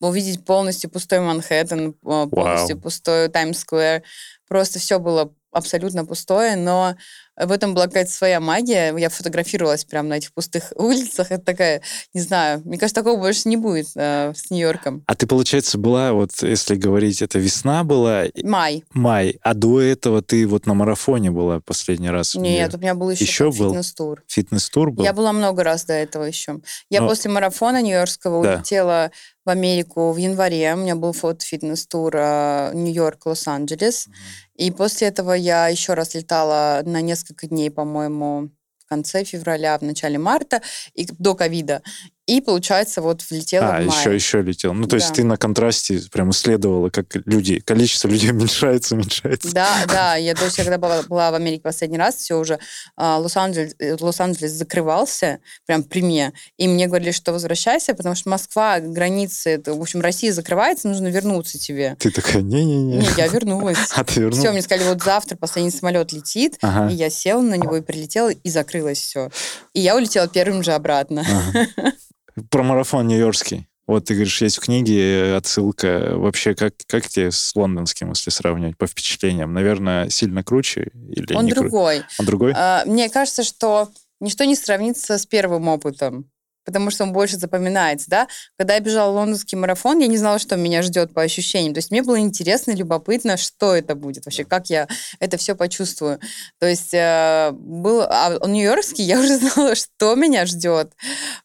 [0.00, 2.82] Увидеть полностью пустой Манхэттен, э, полностью Вау.
[2.82, 4.02] пустой Таймс-сквер.
[4.48, 6.96] Просто все было абсолютно пустое, но
[7.36, 8.96] в этом была какая-то своя магия.
[8.96, 11.30] Я фотографировалась прямо на этих пустых улицах.
[11.30, 11.82] Это такая,
[12.14, 15.02] не знаю, мне кажется, такого больше не будет э, с Нью-Йорком.
[15.06, 18.24] А ты, получается, была, вот если говорить, это весна была?
[18.42, 18.84] Май.
[18.92, 19.38] Май.
[19.42, 22.34] А до этого ты вот на марафоне была последний раз?
[22.34, 23.70] Нет, у меня был еще, еще был?
[23.70, 24.22] фитнес-тур.
[24.28, 25.04] Фитнес-тур был?
[25.04, 26.60] Я была много раз до этого еще.
[26.90, 27.08] Я Но...
[27.08, 28.54] после марафона нью-йоркского да.
[28.54, 29.10] улетела
[29.44, 30.74] в Америку в январе.
[30.74, 34.08] У меня был фото-фитнес-тур э, Нью-Йорк, Лос-Анджелес.
[34.08, 34.46] Mm-hmm.
[34.56, 39.82] И после этого я еще раз летала на несколько дней, по-моему, в конце февраля, в
[39.82, 40.62] начале марта,
[40.94, 41.82] и до ковида.
[42.26, 44.00] И, получается, вот влетела а, в мае.
[44.00, 44.74] еще, еще летел.
[44.74, 44.96] Ну, то да.
[44.96, 49.54] есть ты на контрасте прям исследовала, как люди, количество людей уменьшается, уменьшается.
[49.54, 50.16] Да, да.
[50.16, 52.58] Я, то есть, когда была, была в Америке последний раз, все уже
[52.96, 56.32] а, Лос-Анджелес, Лос-Анджелес закрывался, прям при мне.
[56.56, 61.06] И мне говорили, что возвращайся, потому что Москва, границы, это, в общем, Россия закрывается, нужно
[61.06, 61.96] вернуться тебе.
[62.00, 62.98] Ты такая, не-не-не.
[62.98, 63.78] Не, я вернулась.
[63.96, 64.38] А ты вернулась?
[64.40, 66.92] Все, мне сказали, вот завтра последний самолет летит, ага.
[66.92, 69.30] и я села на него и прилетела, и закрылось все.
[69.74, 71.24] И я улетела первым же обратно.
[71.26, 71.92] Ага.
[72.50, 73.66] Про марафон нью-йоркский.
[73.86, 76.12] Вот ты говоришь, есть в книге отсылка.
[76.14, 79.52] Вообще, как, как тебе с лондонским, если сравнивать по впечатлениям?
[79.52, 80.90] Наверное, сильно круче?
[81.08, 81.98] Или Он другой.
[81.98, 82.06] Кру...
[82.18, 82.52] Он другой?
[82.56, 83.88] А, мне кажется, что
[84.20, 86.28] ничто не сравнится с первым опытом
[86.66, 88.28] потому что он больше запоминается, да.
[88.58, 91.72] Когда я бежала лондонский марафон, я не знала, что меня ждет по ощущениям.
[91.72, 94.88] То есть мне было интересно, любопытно, что это будет вообще, как я
[95.20, 96.20] это все почувствую.
[96.58, 100.92] То есть э, был, а Нью-Йоркский я уже знала, что меня ждет.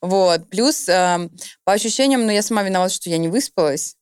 [0.02, 0.50] Вот.
[0.50, 1.30] Плюс э,
[1.64, 3.96] по ощущениям, ну, я сама виновата, что я не выспалась.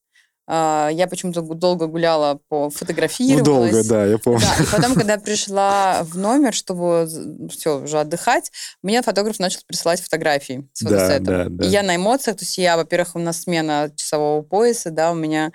[0.52, 3.72] А, я почему-то долго гуляла, по фотографировалась.
[3.72, 4.42] Ну, долго, да, я помню.
[4.42, 7.08] Да, и потом, когда пришла в номер, чтобы
[7.52, 11.24] все, уже отдыхать, мне фотограф начал присылать фотографии с фотосетом.
[11.24, 11.66] Да, да, да.
[11.66, 15.16] И я на эмоциях, то есть я, во-первых, у нас смена часового пояса, да, у
[15.16, 15.52] меня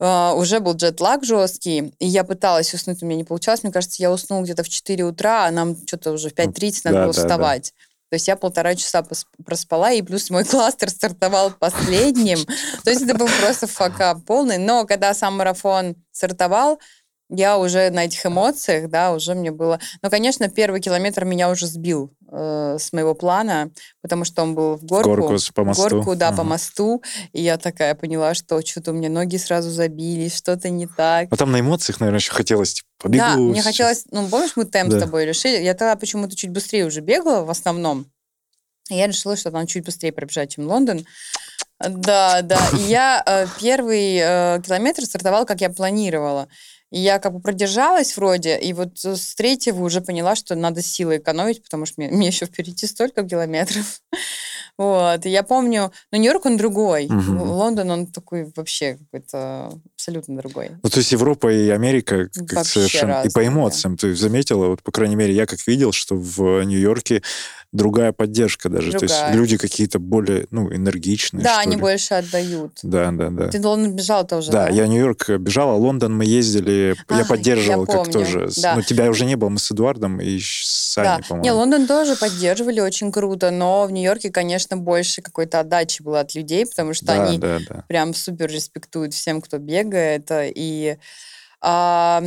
[0.00, 3.62] Uh, уже был джетлаг жесткий, и я пыталась уснуть, у меня не получалось.
[3.62, 6.96] Мне кажется, я уснула где-то в 4 утра, а нам что-то уже в 5.30 надо
[6.96, 7.72] да, было да, вставать.
[7.76, 7.91] Да.
[8.12, 9.02] То есть я полтора часа
[9.42, 12.44] проспала, и плюс мой кластер стартовал последним.
[12.84, 14.58] То есть это был просто фака полный.
[14.58, 16.78] Но когда сам марафон стартовал,
[17.34, 19.80] я уже на этих эмоциях, да, уже мне было...
[20.02, 23.70] Ну, конечно, первый километр меня уже сбил э, с моего плана,
[24.02, 25.10] потому что он был в горку.
[25.10, 25.82] В горку по мосту.
[25.88, 26.36] горку, да, ага.
[26.36, 27.02] по мосту.
[27.32, 31.28] И я такая поняла, что что-то у меня ноги сразу забились, что-то не так.
[31.30, 33.24] А там на эмоциях, наверное, еще хотелось, типа, побегу.
[33.24, 34.04] Да, мне хотелось...
[34.10, 34.98] Ну, помнишь, мы темп да.
[34.98, 35.62] с тобой решили?
[35.62, 38.06] Я тогда почему-то чуть быстрее уже бегала в основном.
[38.90, 41.06] И я решила, что там чуть быстрее пробежать, чем Лондон.
[41.78, 42.60] Да, да.
[42.78, 46.48] И я э, первый э, километр стартовал, как я планировала.
[46.92, 51.16] И я как бы продержалась вроде, и вот с третьего уже поняла, что надо силы
[51.16, 54.00] экономить, потому что мне, мне еще впереди столько километров.
[54.78, 55.26] Вот.
[55.26, 57.04] И я помню, ну, Нью-Йорк, он другой.
[57.04, 57.44] Угу.
[57.44, 60.70] Лондон, он такой вообще какой-то абсолютно другой.
[60.82, 63.16] Ну, то есть Европа и Америка как совершенно...
[63.16, 63.98] Разные, и по эмоциям.
[63.98, 67.22] Ты заметила, вот, по крайней мере, я как видел, что в Нью-Йорке
[67.72, 68.90] другая поддержка даже.
[68.90, 69.08] Другая.
[69.08, 71.42] То есть люди какие-то более, ну, энергичные.
[71.42, 71.80] Да, они ли.
[71.80, 72.78] больше отдают.
[72.82, 73.48] Да, да, да.
[73.48, 74.66] Ты Лондон бежал тоже, да?
[74.66, 78.50] Да, я Нью-Йорк бежал, а Лондон мы ездили, а, я поддерживал я как тоже.
[78.58, 78.76] Да.
[78.76, 81.20] Ну, тебя уже не было, мы с Эдуардом и с Аней, да.
[81.28, 81.44] по-моему.
[81.44, 86.34] Не, Лондон тоже поддерживали очень круто, но в Нью-Йорке, конечно, больше какой-то отдачи было от
[86.34, 87.84] людей, потому что да, они да, да.
[87.88, 90.98] прям супер респектуют всем, кто бегает, и
[91.62, 92.22] а,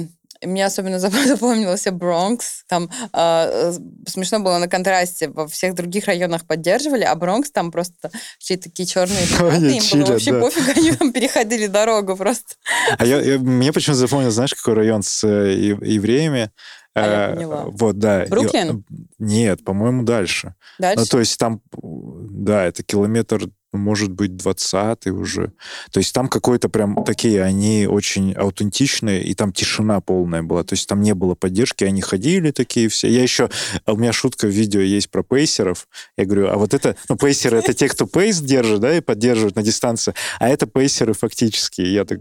[0.45, 2.63] мне особенно запомнился Бронкс.
[2.67, 3.73] Там э,
[4.07, 5.29] смешно было на контрасте.
[5.29, 9.55] Во всех других районах поддерживали, а Бронкс там просто все такие черные ребята.
[9.55, 10.39] Им чили, было вообще да.
[10.41, 12.55] пофиг, они там переходили дорогу просто.
[12.97, 16.51] А я, я, мне почему-то запомнил, знаешь, какой район с э, евреями?
[16.95, 17.65] А я э, поняла.
[17.67, 18.25] Вот, да.
[18.29, 18.85] Бруклин?
[19.19, 20.55] Нет, по-моему, дальше.
[20.79, 20.99] Дальше?
[20.99, 25.51] Ну, то есть там, да, это километр может быть, 20 уже.
[25.91, 30.63] То есть там какой-то прям такие, они очень аутентичные, и там тишина полная была.
[30.63, 33.07] То есть там не было поддержки, они ходили такие все.
[33.09, 33.49] Я еще...
[33.85, 35.87] А у меня шутка в видео есть про пейсеров.
[36.17, 36.95] Я говорю, а вот это...
[37.09, 40.13] Ну, пейсеры— это те, кто пейс держит, да, и поддерживает на дистанции.
[40.39, 41.81] А это пейсеры фактически.
[41.81, 42.19] Я так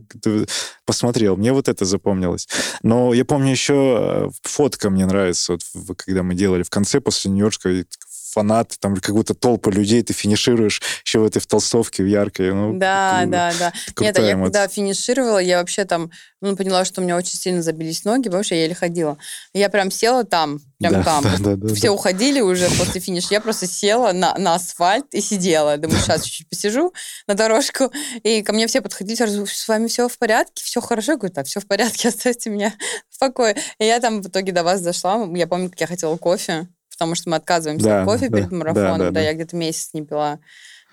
[0.85, 1.37] посмотрел.
[1.37, 2.49] Мне вот это запомнилось.
[2.83, 7.31] Но я помню еще э, фотка мне нравится, вот, когда мы делали в конце после
[7.31, 7.87] Нью-Йоркской
[8.35, 12.53] фанаты, там как будто толпа людей, ты финишируешь еще в этой в толстовке, в яркой.
[12.53, 13.73] Ну, да, да, да.
[14.01, 17.63] Нет, а я когда финишировала, я вообще там ну, поняла, что у меня очень сильно
[17.63, 19.17] забились ноги, что я еле ходила.
[19.55, 21.23] Я прям села там, прям да, там.
[21.23, 21.93] Да, да, да, Все да.
[21.93, 23.29] уходили уже после финиша.
[23.31, 25.79] Я просто села на, на асфальт и сидела.
[25.79, 26.93] Думаю, сейчас чуть-чуть посижу
[27.27, 27.91] на дорожку.
[28.23, 30.63] И ко мне все подходили, сразу, с вами все в порядке?
[30.63, 31.13] Все хорошо?
[31.13, 32.75] Я говорю, да, все в порядке, оставьте меня
[33.09, 33.57] в покое.
[33.79, 35.27] И я там в итоге до вас дошла.
[35.35, 38.53] Я помню, как я хотела кофе потому что мы отказываемся да, от кофе да, перед
[38.53, 38.99] марафоном.
[38.99, 40.39] Да, да, да, я где-то месяц не пила.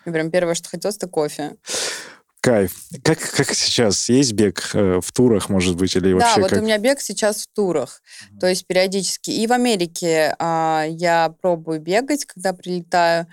[0.05, 1.55] Мне прям первое, что хотелось, это кофе.
[2.41, 2.75] Кайф.
[3.03, 4.09] Как, как сейчас?
[4.09, 6.35] Есть бег э, в турах, может быть, или вообще?
[6.35, 6.59] Да, вот как...
[6.59, 8.39] у меня бег сейчас в турах, mm-hmm.
[8.39, 9.29] то есть периодически.
[9.29, 13.27] И в Америке э, я пробую бегать, когда прилетаю.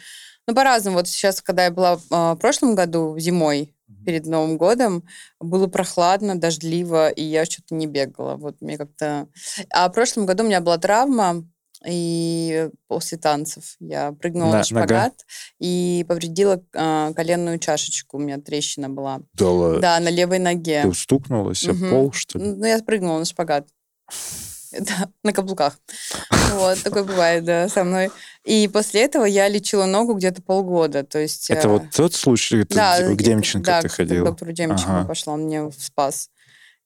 [0.46, 0.98] Ну, по-разному.
[0.98, 5.04] Вот сейчас, когда я была э, в прошлом году зимой, перед Новым годом
[5.40, 8.36] было прохладно, дождливо, и я что-то не бегала.
[8.36, 9.28] Вот мне как-то...
[9.70, 11.44] А в прошлом году у меня была травма,
[11.86, 15.12] и после танцев я прыгнула на, на шпагат нога?
[15.60, 18.16] и повредила э, коленную чашечку.
[18.16, 19.20] У меня трещина была.
[19.34, 19.80] Да, ладно?
[19.80, 20.82] Да, на левой ноге.
[20.82, 21.84] Ты стукнулась угу.
[21.84, 22.46] об пол, что ли?
[22.46, 23.68] Ну, я прыгнула на шпагат.
[24.70, 25.78] Да, на каблуках.
[26.52, 28.10] Вот, такое бывает, да, со мной.
[28.44, 31.48] И после этого я лечила ногу где-то полгода, то есть...
[31.48, 31.70] Это э...
[31.70, 34.24] вот тот случай, да, к Демченко да, ты ходила?
[34.24, 35.08] Да, к доктору Демченко ага.
[35.08, 36.28] пошла, он мне спас.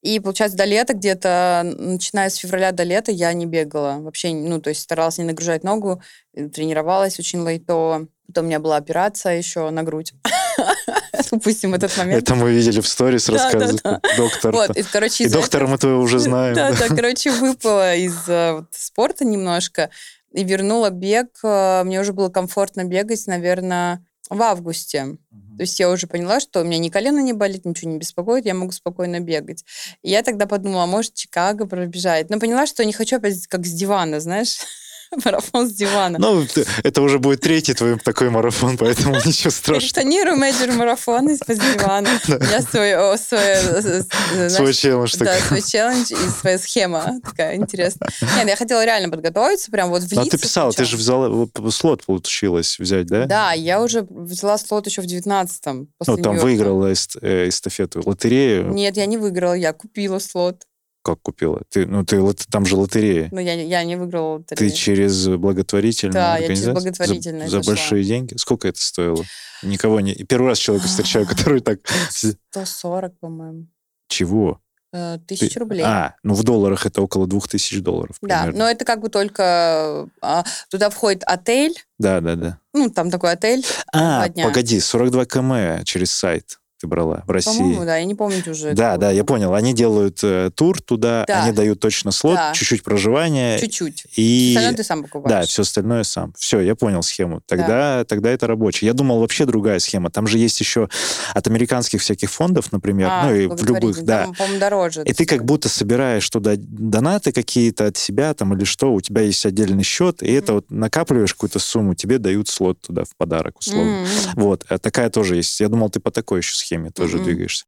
[0.03, 3.99] И, получается, до лета где-то, начиная с февраля до лета, я не бегала.
[4.01, 6.03] Вообще, ну, то есть старалась не нагружать ногу,
[6.35, 8.09] э, тренировалась очень лайтово.
[8.27, 10.13] Потом у меня была операция еще на грудь.
[11.31, 12.23] Упустим этот момент.
[12.23, 13.81] Это мы видели в сторис, рассказывает
[14.17, 14.53] доктор.
[14.53, 16.55] Вот, и, короче, и доктора мы твоего уже знаем.
[16.57, 19.91] Да, да, короче, выпала из э, спорта немножко
[20.33, 21.29] и вернула бег.
[21.45, 25.17] Э, мне уже было комфортно бегать, наверное, в августе.
[25.57, 28.47] То есть я уже поняла, что у меня ни колено не болит, ничего не беспокоит,
[28.47, 29.65] я могу спокойно бегать.
[30.03, 32.31] И я тогда подумала, а может, Чикаго пробежать.
[32.31, 34.59] Но поняла, что не хочу опять как с дивана, знаешь.
[35.25, 36.19] марафон с дивана.
[36.19, 36.47] Ну,
[36.83, 39.93] это уже будет третий твой такой марафон, поэтому ничего страшного.
[39.95, 42.09] Тонируем major марафон из дивана.
[42.29, 45.17] Меня свой, свой, свой челлендж.
[45.19, 48.11] Да, свой челлендж и своя схема такая интересная.
[48.37, 50.23] Нет, я хотела реально подготовиться, прям вот влиться.
[50.23, 53.27] А ты писала, ты же взяла, слот получилось взять, да?
[53.27, 55.89] Да, я уже взяла слот еще в 19-м.
[56.07, 58.71] Ну, там выиграла э, эстафету, лотерею.
[58.73, 60.63] Нет, я не выиграла, я купила слот.
[61.03, 61.63] Как купила?
[61.69, 63.29] Ты, ну, ты, там же лотерея.
[63.33, 64.71] Ну, я, я не выиграла лотерею.
[64.71, 66.69] Ты через благотворительную да, организацию?
[66.69, 68.37] я через благотворительную За, за большие деньги?
[68.37, 69.25] Сколько это стоило?
[69.65, 70.15] Никого не...
[70.15, 71.81] Первый раз человека встречаю, который так...
[72.11, 73.67] 140, по-моему.
[74.07, 74.61] Чего?
[74.93, 75.83] Э, тысяч рублей.
[75.85, 78.21] А, ну в долларах это около двух тысяч долларов.
[78.21, 78.53] Примерно.
[78.53, 80.09] Да, но это как бы только...
[80.21, 81.75] А, туда входит отель.
[81.99, 82.59] Да, да, да.
[82.75, 83.65] Ну, там такой отель.
[83.93, 87.59] А, погоди, 42 км через сайт ты брала в России.
[87.59, 88.75] По-моему, да, я не помню уже.
[88.75, 89.55] Да, да, я понял.
[89.55, 91.45] Они делают э, тур туда, да.
[91.45, 92.53] они дают точно слот, да.
[92.55, 93.57] чуть-чуть проживания.
[93.59, 94.07] Чуть-чуть.
[94.17, 94.55] И...
[94.57, 95.31] Остальное ты сам покупаешь.
[95.31, 96.35] Да, все остальное сам.
[96.37, 97.41] Все, я понял схему.
[97.47, 98.05] Тогда, да.
[98.05, 98.87] тогда это рабочий.
[98.87, 100.11] Я думал, вообще другая схема.
[100.11, 100.89] Там же есть еще
[101.33, 104.27] от американских всяких фондов, например, а, ну и в любых, да.
[104.37, 105.05] по-моему, дороже.
[105.05, 109.23] И ты как будто собираешь туда донаты какие-то от себя там или что, у тебя
[109.23, 110.39] есть отдельный счет, и mm-hmm.
[110.39, 114.03] это вот накапливаешь какую-то сумму, тебе дают слот туда в подарок, условно.
[114.03, 114.33] Mm-hmm.
[114.35, 115.61] Вот, а такая тоже есть.
[115.61, 117.25] Я думал, ты по такой еще схеме тоже mm-hmm.
[117.25, 117.65] двигаешься.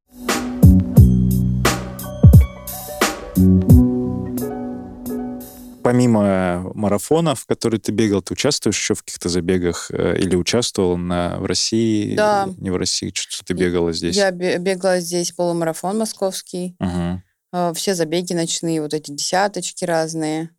[5.84, 10.96] помимо марафонов, в которые ты бегал, ты участвуешь еще в каких-то забегах э, или участвовал
[10.96, 12.16] на, в России?
[12.16, 12.48] Да.
[12.56, 14.16] Не в России, что ты бегала здесь?
[14.16, 16.74] Я бегала здесь полумарафон московский.
[16.80, 17.74] Угу.
[17.74, 20.50] Все забеги ночные, вот эти десяточки разные.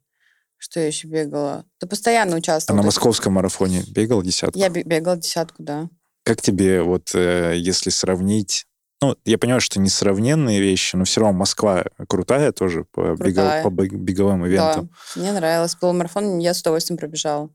[0.58, 1.66] Что я еще бегала?
[1.80, 2.80] Ты постоянно участвовала.
[2.80, 4.58] А на московском марафоне бегал десятку?
[4.58, 5.90] Я бегала десятку, да.
[6.26, 8.66] Как тебе, вот э, если сравнить
[9.02, 13.62] ну, я понимаю, что несравненные вещи, но все равно Москва крутая тоже по, крутая.
[13.62, 14.90] Бегов, по беговым ивентам.
[15.16, 15.76] Да, мне нравилось.
[15.76, 17.50] Полумарафон я с удовольствием пробежала.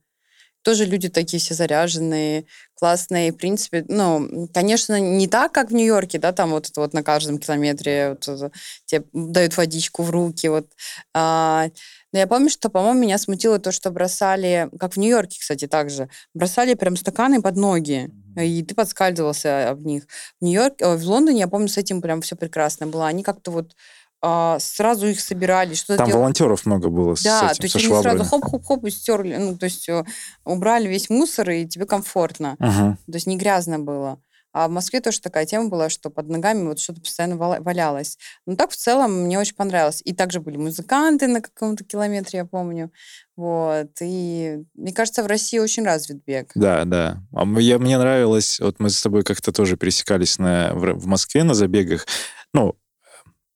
[0.62, 3.32] Тоже люди такие все заряженные, классные.
[3.32, 7.02] В принципе, ну, конечно, не так, как в Нью-Йорке, да, там вот это вот на
[7.02, 8.52] каждом километре вот,
[8.84, 10.66] тебе дают водичку в руки, вот.
[11.14, 11.68] А,
[12.12, 16.10] но я помню, что, по-моему, меня смутило то, что бросали, как в Нью-Йорке, кстати, также,
[16.34, 20.04] бросали прям стаканы под ноги и ты подскальзывался об них.
[20.40, 23.06] В Нью-Йорке, в Лондоне, я помню, с этим прям все прекрасно было.
[23.06, 23.74] Они как-то вот
[24.22, 25.74] а, сразу их собирали.
[25.74, 26.20] Что Там делали.
[26.20, 28.16] волонтеров много было да, с этим, то есть они швабрами.
[28.16, 30.04] сразу хоп-хоп-хоп и стерли, ну, то есть э,
[30.44, 32.56] убрали весь мусор, и тебе комфортно.
[32.60, 32.96] Uh-huh.
[33.06, 34.20] То есть не грязно было.
[34.52, 38.18] А в Москве тоже такая тема была, что под ногами вот что-то постоянно валялось.
[38.46, 40.02] Но так в целом мне очень понравилось.
[40.04, 42.90] И также были музыканты на каком-то километре, я помню.
[43.36, 43.90] Вот.
[44.00, 46.50] И мне кажется, в России очень развит бег.
[46.54, 47.22] Да, да.
[47.32, 51.44] А я, мне нравилось, вот мы с тобой как-то тоже пересекались на, в, в Москве
[51.44, 52.06] на забегах.
[52.52, 52.76] Ну,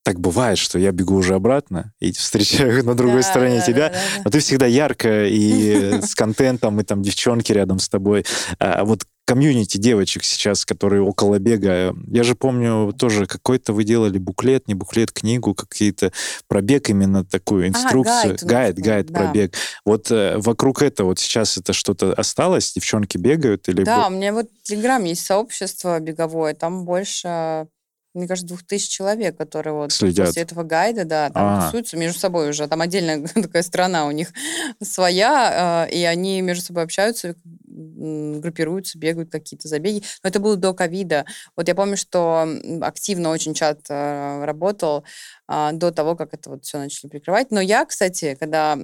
[0.04, 3.88] так бывает, что я бегу уже обратно и встречаю на другой да, стороне да, тебя,
[3.88, 8.26] да, да, но ты всегда ярко и с контентом, и там девчонки рядом с тобой.
[8.58, 11.94] А вот комьюнити девочек сейчас, которые около бега.
[12.08, 16.12] Я же помню, тоже какой-то вы делали буклет, не буклет, книгу, какие-то
[16.48, 18.36] пробег именно такую, инструкцию.
[18.42, 19.20] А, гайд, гайд, гайд да.
[19.20, 19.54] пробег.
[19.84, 22.72] Вот э, вокруг этого вот сейчас это что-то осталось?
[22.72, 23.68] Девчонки бегают?
[23.68, 23.84] Или...
[23.84, 27.66] Да, у меня вот в Телеграм есть сообщество беговое, там больше
[28.14, 30.26] мне кажется, двух тысяч человек, которые вот Следят.
[30.26, 31.64] после этого гайда, да, там а.
[31.66, 32.68] тусуются между собой уже.
[32.68, 34.32] Там отдельная такая страна у них
[34.80, 37.34] своя, э, и они между собой общаются,
[37.66, 40.04] группируются, бегают какие-то забеги.
[40.22, 41.24] Но это было до ковида.
[41.56, 42.46] Вот я помню, что
[42.82, 45.04] активно очень чат э, работал
[45.46, 47.50] а, до того, как это вот все начали прикрывать.
[47.50, 48.78] Но я, кстати, когда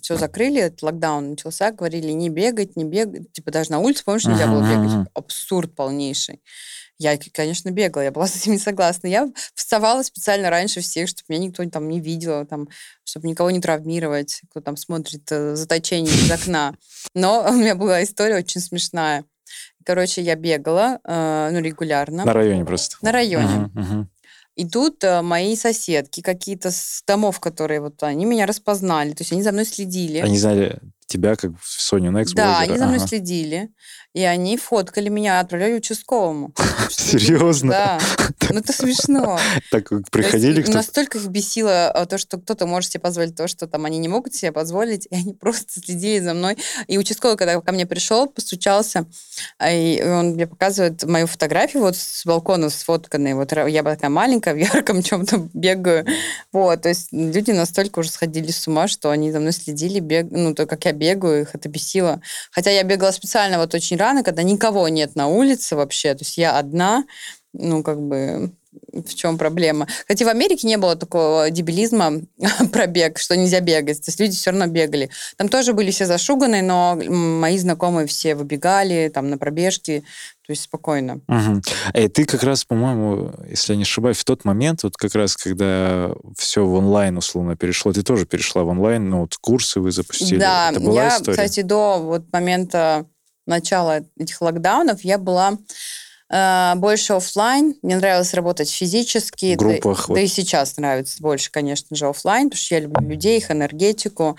[0.00, 3.32] все закрыли, локдаун начался, говорили не бегать, не бегать.
[3.32, 5.08] Типа даже на улице, помнишь, нельзя было бегать.
[5.14, 6.42] Абсурд полнейший.
[6.98, 9.06] Я, конечно, бегала, я была с этим не согласна.
[9.06, 12.68] Я вставала специально раньше всех, чтобы меня никто там не видел, там,
[13.04, 16.74] чтобы никого не травмировать, кто там смотрит э, заточение из окна.
[17.14, 19.24] Но у меня была история очень смешная.
[19.84, 22.24] Короче, я бегала, э, ну, регулярно.
[22.24, 22.96] На районе просто?
[23.02, 23.70] На районе.
[24.54, 29.32] И тут э, мои соседки какие-то с домов, которые вот, они меня распознали, то есть
[29.32, 30.18] они за мной следили.
[30.18, 33.06] Они знали тебя как Соню Next Да, они за мной ага.
[33.06, 33.70] следили.
[34.14, 36.52] И они фоткали меня, отправляли участковому.
[36.90, 37.70] Серьезно?
[37.70, 38.00] Да.
[38.50, 39.38] Ну, это смешно.
[39.70, 43.66] Так приходили кто Настолько их бесило а, то, что кто-то может себе позволить то, что
[43.66, 46.58] там они не могут себе позволить, и они просто следили за мной.
[46.86, 49.06] И участковый, когда ко мне пришел, постучался,
[49.58, 53.34] а, и он мне показывает мою фотографию вот с балкона сфотканной.
[53.34, 56.04] Вот я такая маленькая, в ярком чем-то бегаю.
[56.52, 60.26] Вот, то есть люди настолько уже сходили с ума, что они за мной следили, бег...
[60.30, 62.20] ну, то, как я бегаю, их это бесило.
[62.50, 66.36] Хотя я бегала специально вот очень рано, когда никого нет на улице вообще, то есть
[66.38, 67.04] я одна,
[67.52, 68.52] ну, как бы,
[68.92, 69.86] в чем проблема?
[70.06, 72.22] Хотя в Америке не было такого дебилизма
[72.72, 73.98] про бег, что нельзя бегать.
[73.98, 75.10] То есть люди все равно бегали.
[75.36, 80.04] Там тоже были все зашуганы, но мои знакомые все выбегали там на пробежки,
[80.46, 81.20] то есть спокойно.
[81.28, 81.62] Угу.
[81.94, 85.36] И ты как раз, по-моему, если я не ошибаюсь, в тот момент, вот как раз,
[85.36, 89.92] когда все в онлайн условно перешло, ты тоже перешла в онлайн, ну вот курсы вы
[89.92, 90.38] запустили.
[90.38, 91.32] Да, Это была я, история?
[91.32, 93.06] кстати, до вот момента
[93.46, 95.58] начала этих локдаунов я была
[96.30, 97.74] э, больше офлайн.
[97.82, 99.54] Мне нравилось работать физически.
[99.54, 99.98] В группах.
[99.98, 100.14] Да, вот.
[100.14, 104.36] да и сейчас нравится больше, конечно же, офлайн, потому что я люблю людей, их энергетику.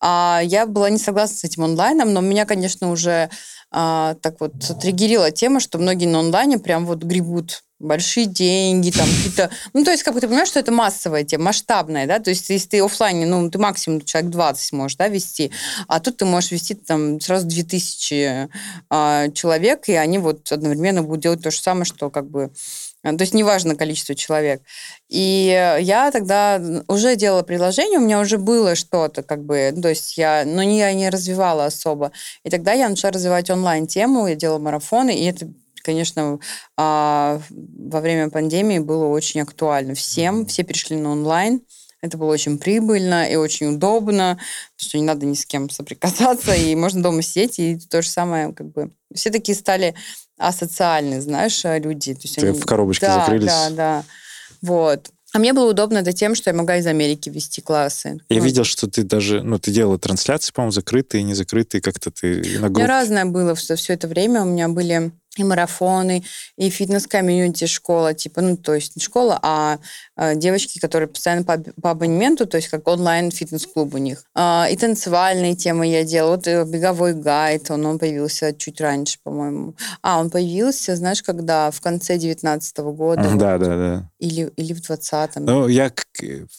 [0.00, 3.30] А я была не согласна с этим онлайном, но меня, конечно, уже
[3.70, 9.06] а, так вот триггерила тема, что многие на онлайне прям вот гребут большие деньги, там
[9.06, 9.50] какие-то...
[9.72, 12.18] Ну, то есть, как бы ты понимаешь, что это массовая тема, масштабная, да?
[12.18, 15.52] То есть, если ты офлайне, ну, ты максимум человек 20 можешь, да, вести,
[15.86, 18.48] а тут ты можешь вести там сразу 2000
[18.90, 22.50] а, человек, и они вот одновременно будут делать то же самое, что как бы...
[23.02, 24.62] То есть неважно количество человек.
[25.08, 25.46] И
[25.80, 30.18] я тогда уже делала приложение, у меня уже было что-то, как бы, ну, то есть
[30.18, 32.12] я, но не, я не развивала особо.
[32.44, 35.48] И тогда я начала развивать онлайн-тему, я делала марафоны, и это
[35.84, 36.38] конечно,
[36.76, 40.44] а, во время пандемии было очень актуально всем.
[40.44, 41.62] Все перешли на онлайн.
[42.02, 44.38] Это было очень прибыльно и очень удобно,
[44.76, 48.08] потому что не надо ни с кем соприкасаться, и можно дома сидеть, и то же
[48.08, 48.92] самое, как бы...
[49.14, 49.94] Все такие стали
[50.38, 52.14] асоциальные, знаешь, люди.
[52.14, 52.58] То есть они...
[52.58, 53.46] В коробочке да, закрылись.
[53.46, 54.04] Да, да.
[54.62, 55.10] Вот.
[55.34, 58.18] А мне было удобно это тем, что я могла из Америки вести классы.
[58.30, 62.10] Я ну, видел, что ты даже, ну, ты делала трансляции, по-моему, закрытые, не закрытые, как-то
[62.10, 62.68] ты на группе.
[62.68, 64.42] У меня разное было все, все это время.
[64.42, 66.24] У меня были и марафоны,
[66.56, 69.78] и фитнес-комьюнити школа, типа, ну, то есть не школа, а
[70.16, 74.24] э, девочки, которые постоянно по, по абонементу, то есть как онлайн-фитнес-клуб у них.
[74.34, 76.36] Э, и танцевальные темы я делала.
[76.36, 79.74] Вот э, беговой гайд, он, он появился чуть раньше, по-моему.
[80.02, 81.70] А, он появился, знаешь, когда?
[81.70, 83.22] В конце 19 -го года.
[83.22, 84.10] Да, вот, да, да.
[84.18, 85.44] Или, или в 20-м.
[85.44, 85.92] Ну, я,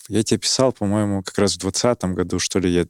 [0.09, 2.85] я тебе писал, по-моему, как раз в 20 году, что ли, я,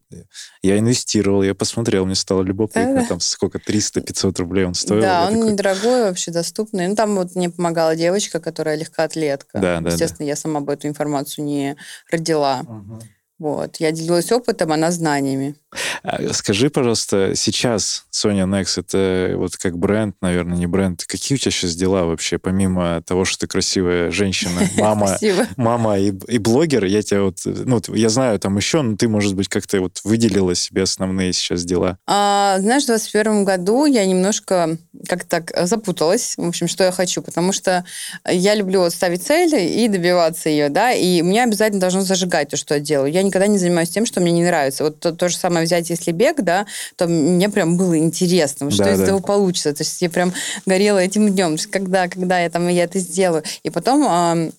[0.62, 5.02] я инвестировал, я посмотрел, мне стало любопытно, да, там сколько, 300-500 рублей он стоил.
[5.02, 6.88] Да, он недорогой дорогой, вообще доступный.
[6.88, 9.60] Ну, там вот мне помогала девочка, которая легкоатлетка.
[9.60, 10.30] Да, да, Естественно, да.
[10.30, 11.76] я сама бы эту информацию не
[12.10, 12.62] родила.
[12.62, 13.00] Угу.
[13.40, 13.78] Вот.
[13.78, 15.56] Я делилась опытом, она знаниями.
[16.04, 21.06] А, скажи, пожалуйста, сейчас Sony Next это вот как бренд, наверное, не бренд.
[21.06, 25.18] Какие у тебя сейчас дела вообще, помимо того, что ты красивая женщина, мама,
[25.58, 26.86] мама и, и блогер?
[26.86, 30.56] Я тебя вот, ну, я знаю там еще, но ты, может быть, как-то вот выделила
[30.56, 31.98] себе основные сейчас дела.
[32.08, 34.78] А, знаешь, в 2021 году я немножко
[35.08, 37.86] как так запуталась, в общем, что я хочу, потому что
[38.28, 42.58] я люблю вот ставить цели и добиваться ее, да, и мне обязательно должно зажигать то,
[42.58, 43.12] что я делаю.
[43.12, 44.84] Я никогда не занимаюсь тем, что мне не нравится.
[44.84, 46.66] Вот то, то же самое взять, если бег, да,
[46.96, 49.04] то мне прям было интересно, что да, из да.
[49.06, 49.74] этого получится.
[49.74, 50.34] То есть я прям
[50.66, 53.44] горела этим днем, когда, когда я там я это сделаю.
[53.64, 54.52] И потом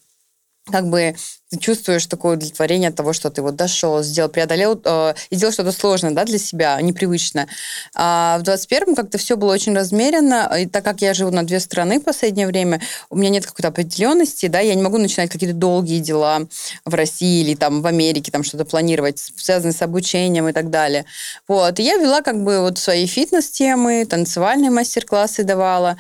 [0.71, 1.15] как бы
[1.51, 5.53] ты чувствуешь такое удовлетворение от того, что ты вот дошел, сделал, преодолел э, и сделал
[5.53, 7.49] что-то сложное, да, для себя, непривычно.
[7.95, 11.59] А в 21-м как-то все было очень размеренно, и так как я живу на две
[11.59, 15.57] страны в последнее время, у меня нет какой-то определенности, да, я не могу начинать какие-то
[15.57, 16.43] долгие дела
[16.85, 21.05] в России или там в Америке, там что-то планировать, связанное с обучением и так далее.
[21.49, 25.97] Вот, и я вела как бы вот свои фитнес-темы, танцевальные мастер-классы давала,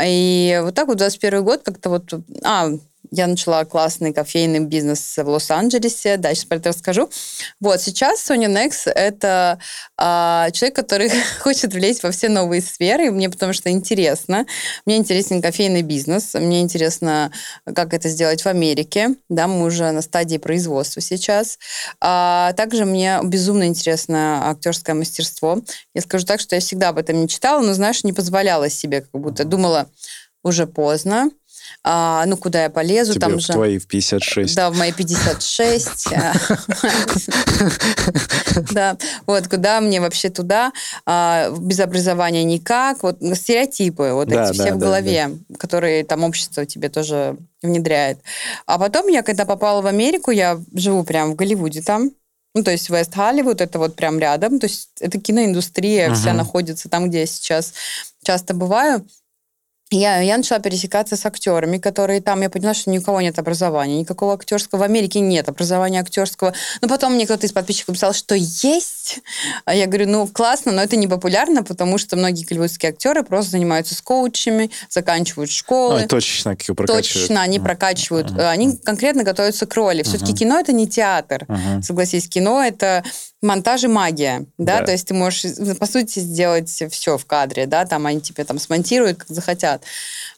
[0.00, 2.12] и вот так вот 21 год как-то вот...
[2.44, 2.70] А,
[3.12, 6.16] я начала классный кофейный бизнес в Лос-Анджелесе.
[6.16, 7.10] Дальше про это расскажу.
[7.60, 9.58] Вот, сейчас Sony Next— это
[9.98, 14.46] а, человек, который хочет влезть во все новые сферы, мне потому что интересно.
[14.86, 17.30] Мне интересен кофейный бизнес, мне интересно,
[17.74, 19.10] как это сделать в Америке.
[19.28, 21.58] Да, мы уже на стадии производства сейчас.
[22.00, 25.60] А, также мне безумно интересно актерское мастерство.
[25.94, 29.02] Я скажу так, что я всегда об этом не читала, но, знаешь, не позволяла себе,
[29.02, 29.90] как будто думала,
[30.42, 31.30] уже поздно,
[31.84, 33.12] а, ну, куда я полезу.
[33.12, 33.52] Тебе там в же...
[33.52, 34.54] твои в 56.
[34.54, 36.08] Да, в мои 56.
[38.72, 38.96] Да,
[39.26, 40.72] вот, куда мне вообще туда,
[41.06, 46.88] а, без образования никак, вот стереотипы вот эти все в голове, которые там общество тебе
[46.88, 48.18] тоже внедряет.
[48.66, 52.10] А потом я, когда попала в Америку, я живу прям в Голливуде там,
[52.54, 56.88] ну, то есть Вест Холливуд, это вот прям рядом, то есть это киноиндустрия, вся находится
[56.88, 57.72] там, где я сейчас
[58.22, 59.06] часто бываю
[59.92, 63.38] я, я начала пересекаться с актерами, которые там, я поняла, что ни у кого нет
[63.38, 66.54] образования, никакого актерского в Америке нет, образования актерского.
[66.80, 69.20] Но потом мне кто-то из подписчиков писал, что есть.
[69.64, 73.52] А я говорю, ну, классно, но это не популярно, потому что многие голливудские актеры просто
[73.52, 76.02] занимаются с коучами, заканчивают школы.
[76.02, 77.12] Ну, точечно как прокачивают.
[77.12, 78.30] Точно, они прокачивают.
[78.30, 78.48] Uh-huh.
[78.48, 80.02] Они конкретно готовятся к роли.
[80.02, 80.38] Все-таки uh-huh.
[80.38, 81.44] кино это не театр.
[81.48, 81.82] Uh-huh.
[81.82, 83.04] Согласись, кино это
[83.42, 84.78] монтаж и магия, да?
[84.78, 85.44] да, то есть ты можешь,
[85.78, 89.82] по сути, сделать все в кадре, да, там они тебе там смонтируют, как захотят.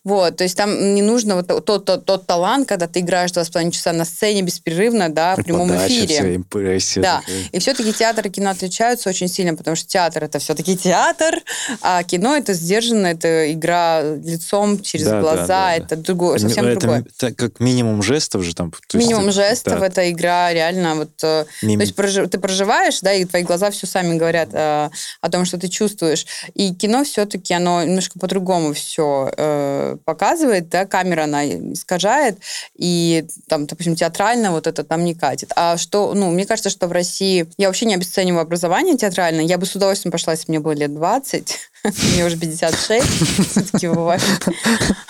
[0.04, 3.44] Вот, то есть там не нужно вот тот, тот, тот талант, когда ты играешь два
[3.44, 6.14] с половиной часа на сцене беспрерывно, да, в прямом подача, эфире.
[6.14, 7.02] Вся импрессия.
[7.02, 7.36] Да, такая.
[7.52, 11.42] и все-таки театр и кино отличаются очень сильно, потому что театр это все-таки театр,
[11.80, 16.66] а кино это сдержанно, это игра лицом через да, глаза, да, да, это другое, совсем
[16.66, 17.04] это, другое.
[17.18, 18.72] Это как минимум жестов же там.
[18.92, 19.86] Минимум есть, жестов, да.
[19.86, 21.80] это игра реально вот, э, Мим...
[21.80, 24.90] то есть ты проживаешь читаешь, да, и твои глаза все сами говорят э,
[25.20, 26.26] о том, что ты чувствуешь.
[26.54, 32.38] И кино все-таки, оно немножко по-другому все э, показывает, да, камера, она искажает,
[32.76, 35.52] и там, допустим, театрально вот это там не катит.
[35.56, 39.58] А что, ну, мне кажется, что в России, я вообще не обесцениваю образование театральное, я
[39.58, 41.58] бы с удовольствием пошла, если мне было лет 20,
[42.14, 43.06] мне уже 56,
[43.50, 44.22] все-таки бывает.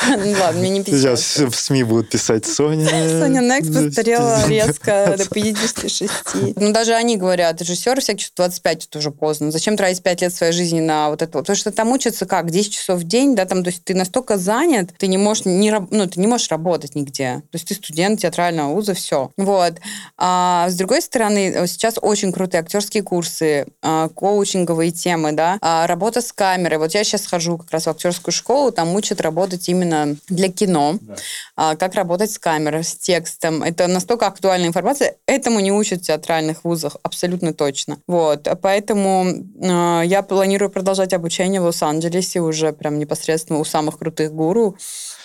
[0.06, 1.18] Ну ладно, мне не 50.
[1.18, 2.88] Сейчас в СМИ будут писать Соня.
[2.88, 6.10] Соня Некс постарела резко до 56.
[6.56, 9.52] Ну даже они говорят, режиссеры всякие, что 25 это уже поздно.
[9.52, 11.38] Зачем тратить 5 лет своей жизни на вот это?
[11.38, 12.50] Потому что там учатся как?
[12.50, 15.70] 10 часов в день, да, там, то есть ты настолько занят, ты не можешь, не,
[15.90, 17.42] ну, ты не можешь работать нигде.
[17.50, 19.30] То есть ты студент театрального вуза, все.
[19.36, 19.74] Вот.
[20.18, 26.20] А с другой стороны, сейчас очень крутые актерские курсы, а, коучинговые темы, да, а, работа
[26.20, 26.63] с камерой.
[26.78, 30.98] Вот я сейчас хожу как раз в актерскую школу, там учат работать именно для кино,
[31.00, 31.16] да.
[31.56, 33.62] А, как работать с камерой, с текстом.
[33.62, 35.16] Это настолько актуальная информация.
[35.26, 37.98] Этому не учат в театральных вузах, абсолютно точно.
[38.06, 38.48] Вот.
[38.62, 39.26] Поэтому
[39.60, 44.76] я планирую продолжать обучение в Лос-Анджелесе уже прям непосредственно у самых крутых гуру.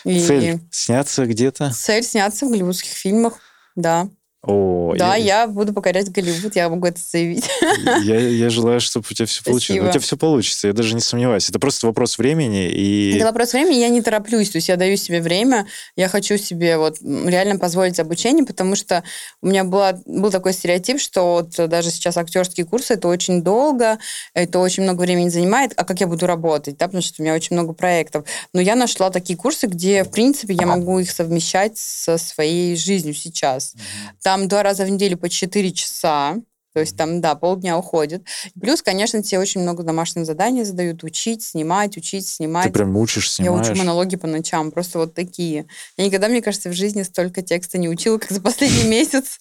[0.04, 0.20] И...
[0.20, 1.72] Цель сняться где-то?
[1.72, 3.40] Цель сняться в голливудских фильмах,
[3.76, 4.10] да.
[4.42, 5.42] О, да, я...
[5.42, 7.50] я буду покорять Голливуд, я могу это заявить.
[8.04, 9.90] Я, я желаю, чтобы у тебя все получилось.
[9.90, 11.50] У тебя все получится, я даже не сомневаюсь.
[11.50, 12.70] Это просто вопрос времени.
[12.70, 13.16] И...
[13.16, 14.50] Это вопрос времени, я не тороплюсь.
[14.50, 19.04] То есть я даю себе время, я хочу себе вот реально позволить обучение, потому что
[19.42, 24.00] у меня была, был такой стереотип, что вот даже сейчас актерские курсы, это очень долго,
[24.34, 27.36] это очень много времени занимает, а как я буду работать, да, потому что у меня
[27.36, 28.26] очень много проектов.
[28.54, 33.14] Но я нашла такие курсы, где, в принципе, я могу их совмещать со своей жизнью
[33.14, 33.76] сейчас.
[33.76, 36.36] Mm-hmm там два раза в неделю по 4 часа.
[36.76, 38.28] То есть там, да, полдня уходит.
[38.62, 41.04] Плюс, конечно, тебе очень много домашних заданий задают.
[41.04, 42.68] Учить, снимать, учить, снимать.
[42.68, 43.66] Ты прям учишь, снимаешь?
[43.66, 44.70] Я учу монологи по ночам.
[44.70, 45.66] Просто вот такие.
[45.98, 49.40] Я никогда, мне кажется, в жизни столько текста не учила, как за последний месяц.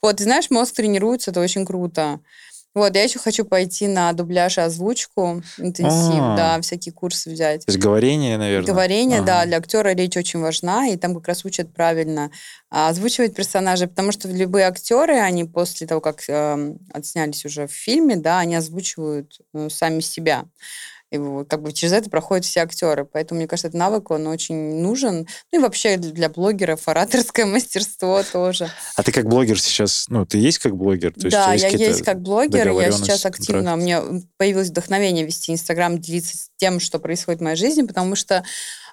[0.00, 2.20] Вот, и знаешь, мозг тренируется, это очень круто.
[2.74, 6.36] Вот, я еще хочу пойти на дубляж и озвучку интенсив, А-а-а.
[6.36, 7.66] да, всякие курсы взять.
[7.66, 8.66] То есть говорение, наверное?
[8.66, 9.26] Говорение, ага.
[9.26, 12.30] да, для актера речь очень важна, и там как раз учат правильно
[12.70, 17.72] а, озвучивать персонажей, потому что любые актеры, они после того, как э, отснялись уже в
[17.72, 20.46] фильме, да, они озвучивают ну, сами себя.
[21.12, 23.04] И как бы через это проходят все актеры.
[23.04, 25.28] Поэтому, мне кажется, этот навык, он очень нужен.
[25.52, 28.70] Ну и вообще для блогеров ораторское мастерство тоже.
[28.96, 31.12] А ты как блогер сейчас, ну, ты есть как блогер?
[31.12, 34.02] То есть да, я есть как блогер, я сейчас активно, у меня
[34.38, 38.42] появилось вдохновение вести Инстаграм, делиться тем, что происходит в моей жизни, потому что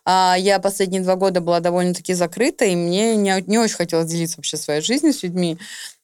[0.04, 4.38] а, я последние два года была довольно-таки закрыта, и мне не, не очень хотелось делиться
[4.38, 5.58] вообще своей жизнью с людьми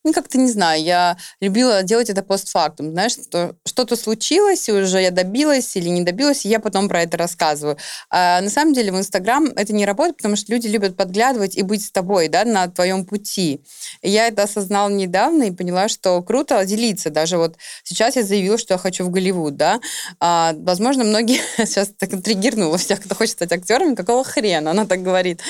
[0.05, 5.01] ну, как-то не знаю, я любила делать это постфактум, знаешь, что что-то случилось, и уже
[5.01, 7.77] я добилась или не добилась, и я потом про это рассказываю.
[8.11, 11.63] А на самом деле в Инстаграм это не работает, потому что люди любят подглядывать и
[11.63, 13.61] быть с тобой, да, на твоем пути.
[14.03, 17.09] И я это осознала недавно и поняла, что круто делиться.
[17.09, 19.81] Даже вот сейчас я заявила, что я хочу в Голливуд, да.
[20.19, 25.01] А, возможно, многие сейчас так триггернуло всех, кто хочет стать актером, какого хрена, она так
[25.01, 25.41] говорит.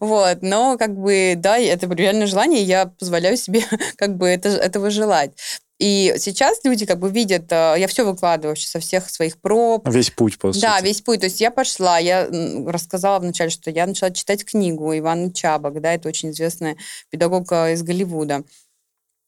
[0.00, 3.64] Вот, но как бы, да, это реальное желание, я позволяю себе
[4.02, 5.30] как бы это, этого желать.
[5.78, 9.88] И сейчас люди как бы видят, э, я все выкладываю со всех своих проб.
[9.88, 11.20] Весь путь, по Да, весь путь.
[11.20, 12.28] То есть я пошла, я
[12.66, 16.76] рассказала вначале, что я начала читать книгу Ивана Чабок, да, это очень известная
[17.10, 18.42] педагогка из Голливуда.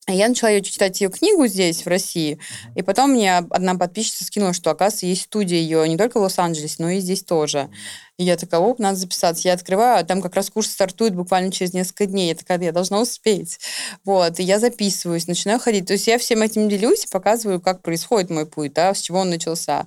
[0.06, 2.38] Я начала ее читать ее книгу здесь, в России,
[2.74, 6.76] и потом мне одна подписчица скинула, что, оказывается, есть студия ее не только в Лос-Анджелесе,
[6.78, 7.70] но и здесь тоже.
[8.18, 9.48] И я такая, оп, надо записаться.
[9.48, 12.28] Я открываю, а там как раз курс стартует буквально через несколько дней.
[12.28, 13.58] Я такая, я должна успеть.
[14.04, 15.86] Вот, и я записываюсь, начинаю ходить.
[15.86, 19.20] То есть я всем этим делюсь и показываю, как происходит мой путь, да, с чего
[19.20, 19.86] он начался.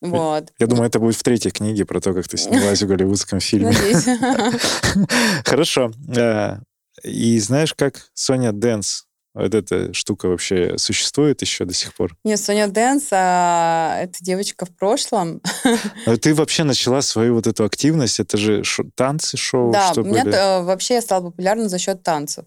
[0.00, 0.52] Вот.
[0.58, 3.72] Я думаю, это будет в третьей книге про то, как ты снялась в голливудском фильме.
[5.44, 5.92] Хорошо.
[6.16, 6.58] Э,
[7.02, 12.16] и знаешь, как Соня Dance вот эта штука вообще существует еще до сих пор?
[12.24, 15.40] Нет, Соня Dance, а, это девочка в прошлом.
[16.06, 19.70] А ты вообще начала свою вот эту активность, это же шо, танцы, шоу?
[19.72, 20.64] Да, что меня были?
[20.64, 22.46] вообще я стала популярна за счет танцев.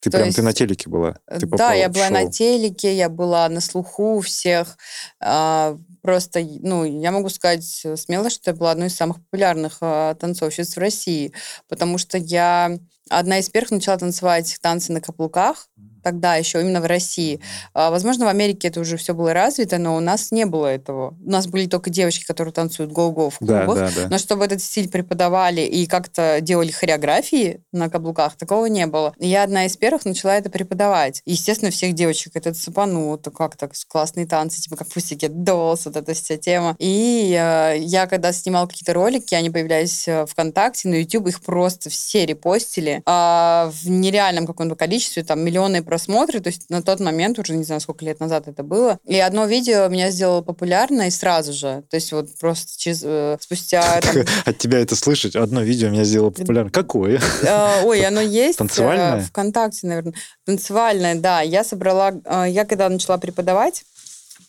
[0.00, 1.16] Ты То прям, есть, ты на телеке была?
[1.26, 4.76] Ты да, я была на телеке, я была на слуху у всех.
[5.20, 10.14] А, просто, ну, я могу сказать смело, что я была одной из самых популярных а,
[10.14, 11.32] танцовщиц в России,
[11.68, 15.68] потому что я одна из первых начала танцевать танцы на каблуках,
[16.06, 17.40] тогда еще именно в России.
[17.74, 21.16] А, возможно, в Америке это уже все было развито, но у нас не было этого.
[21.20, 23.74] У нас были только девочки, которые танцуют го-го в клубах.
[23.74, 24.08] Да, да, да.
[24.08, 29.14] Но чтобы этот стиль преподавали и как-то делали хореографии на каблуках, такого не было.
[29.18, 31.22] Я одна из первых начала это преподавать.
[31.26, 35.96] Естественно, всех девочек это цепануло, то как так классные танцы, типа как Pussycat Dolls, вот
[35.96, 36.76] эта вся тема.
[36.78, 41.90] И э, я, когда снимала какие-то ролики, они появлялись э, ВКонтакте, на YouTube, их просто
[41.90, 43.02] все репостили.
[43.06, 47.54] А в нереальном каком-то количестве, там миллионы просто просмотры, то есть на тот момент, уже
[47.54, 51.84] не знаю, сколько лет назад это было, и одно видео меня сделало популярной сразу же,
[51.88, 54.00] то есть вот просто через, э, спустя...
[54.44, 56.70] От тебя это слышать, одно видео меня сделало популярным.
[56.70, 57.18] Какое?
[57.42, 58.58] Э, ой, оно есть.
[58.58, 59.22] Танцевальное?
[59.22, 60.14] ВКонтакте, наверное.
[60.44, 61.40] Танцевальное, да.
[61.40, 62.12] Я собрала...
[62.46, 63.84] Я когда начала преподавать,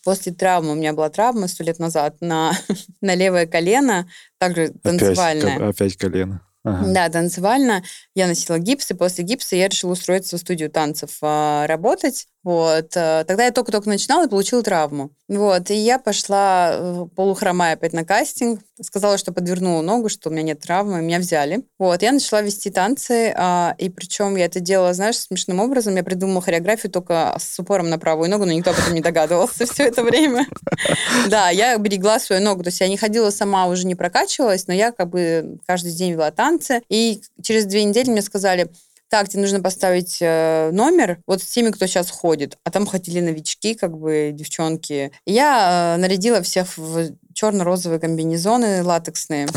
[0.04, 2.52] после травмы, у меня была травма сто лет назад на,
[3.02, 5.56] на левое колено, также танцевальное.
[5.56, 6.42] Опять, опять колено.
[6.68, 6.94] Ага.
[6.94, 7.84] Да, танцевально.
[8.18, 12.26] Я носила гипс, и после гипса я решила устроиться в студию танцев а, работать.
[12.48, 12.96] Вот.
[12.96, 15.12] Э, тогда я только-только начинала и получила травму.
[15.28, 15.70] Вот.
[15.70, 18.62] И я пошла э, полухромая опять на кастинг.
[18.82, 21.02] Сказала, что подвернула ногу, что у меня нет травмы.
[21.02, 21.66] Меня взяли.
[21.78, 22.02] Вот.
[22.04, 23.34] Я начала вести танцы.
[23.36, 25.98] А, и причем я это делала, знаешь, смешным образом.
[25.98, 29.66] Я придумала хореографию только с упором на правую ногу, но никто об этом не догадывался
[29.66, 30.48] все это время.
[31.28, 32.64] Да, я берегла свою ногу.
[32.64, 36.14] То есть я не ходила сама, уже не прокачивалась, но я как бы каждый день
[36.14, 36.82] вела танцы.
[36.88, 38.70] И через две недели мне сказали,
[39.10, 42.58] так, тебе нужно поставить э, номер вот с теми, кто сейчас ходит.
[42.66, 45.12] А там ходили новички, как бы девчонки.
[45.26, 49.48] я э, нарядила всех в черно-розовые комбинезоны латексные.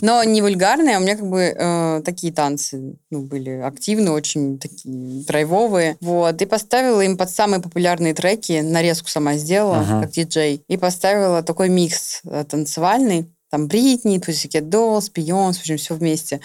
[0.00, 4.58] Но не вульгарные, а у меня как бы э, такие танцы ну, были активные, очень
[4.58, 5.96] такие драйвовые.
[6.00, 6.40] Вот.
[6.40, 10.02] И поставила им под самые популярные треки, нарезку сама сделала, uh-huh.
[10.02, 10.62] как диджей.
[10.68, 13.28] И поставила такой микс э, танцевальный.
[13.50, 16.40] Там Бритни, Pussycat Dolls, Beyoncé, в общем, все вместе.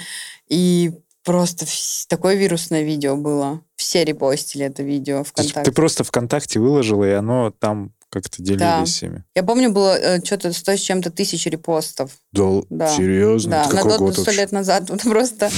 [0.48, 0.92] И
[1.24, 1.66] Просто
[2.10, 3.62] такое вирусное видео было.
[3.76, 5.64] Все репостили это видео ВКонтакте.
[5.64, 9.08] Ты просто ВКонтакте выложила, и оно там как-то делились да.
[9.08, 9.24] ими.
[9.36, 12.12] Я помню, было э, что-то 100 с чем-то тысяч репостов.
[12.32, 12.96] Да, да.
[12.96, 13.52] серьезно?
[13.52, 14.84] Да, Это на тот сто лет назад.
[14.94, 15.50] Вот просто.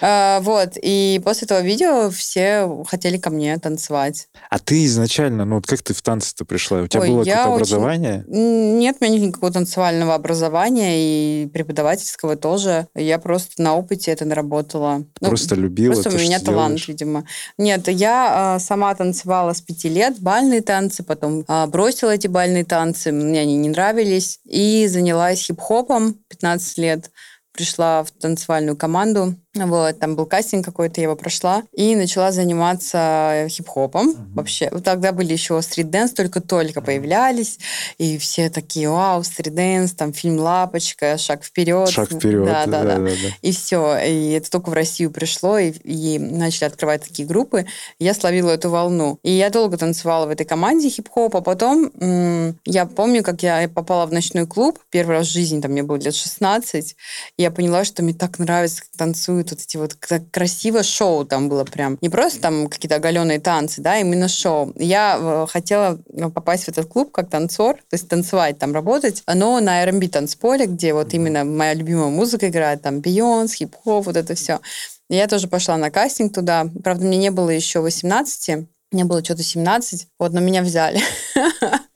[0.00, 0.74] Э, вот.
[0.80, 4.28] И после этого видео все хотели ко мне танцевать.
[4.50, 6.82] А ты изначально, ну вот как ты в танцы-то пришла?
[6.82, 8.24] У тебя было какое-то образование?
[8.28, 12.86] Нет, у меня никакого танцевального образования и преподавательского тоже.
[12.94, 15.04] Я просто на опыте это наработала.
[15.20, 17.24] Ну, просто любила Просто у меня талант, видимо.
[17.56, 22.66] Нет, я э, сама танцевала с пяти лет, бальные танцы, потом э, бросила эти бальные
[22.66, 27.10] танцы, мне они не нравились, и занялась хип-хопом 15 лет
[27.52, 29.34] пришла в танцевальную команду.
[29.66, 31.62] Вот, там был кастинг какой-то, я его прошла.
[31.72, 34.10] И начала заниматься хип-хопом.
[34.10, 34.34] Uh-huh.
[34.34, 37.58] Вообще, вот тогда были еще street dance, только-только появлялись.
[37.98, 41.88] И все такие, вау, street dance, там фильм «Лапочка», «Шаг вперед».
[41.88, 42.96] «Шаг вперед», да, да, да.
[42.96, 43.04] да.
[43.04, 43.10] да.
[43.42, 43.98] И все.
[43.98, 47.66] И это только в Россию пришло, и, и начали открывать такие группы.
[47.98, 49.18] Я словила эту волну.
[49.22, 51.40] И я долго танцевала в этой команде хип-хопа.
[51.40, 54.78] Потом м- я помню, как я попала в ночной клуб.
[54.90, 56.96] Первый раз в жизни, там мне было лет 16.
[57.36, 59.94] И я поняла, что мне так нравится, как танцуют вот эти вот
[60.30, 61.98] красиво шоу там было прям.
[62.00, 64.72] Не просто там какие-то оголенные танцы, да, именно шоу.
[64.76, 69.22] Я э, хотела э, попасть в этот клуб как танцор, то есть танцевать там, работать,
[69.26, 74.16] но на R&B танцполе, где вот именно моя любимая музыка играет, там Бейонс, хип-хоп, вот
[74.16, 74.60] это все.
[75.08, 76.66] Я тоже пошла на кастинг туда.
[76.84, 81.00] Правда, мне не было еще 18, мне было что-то 17, вот, но меня взяли.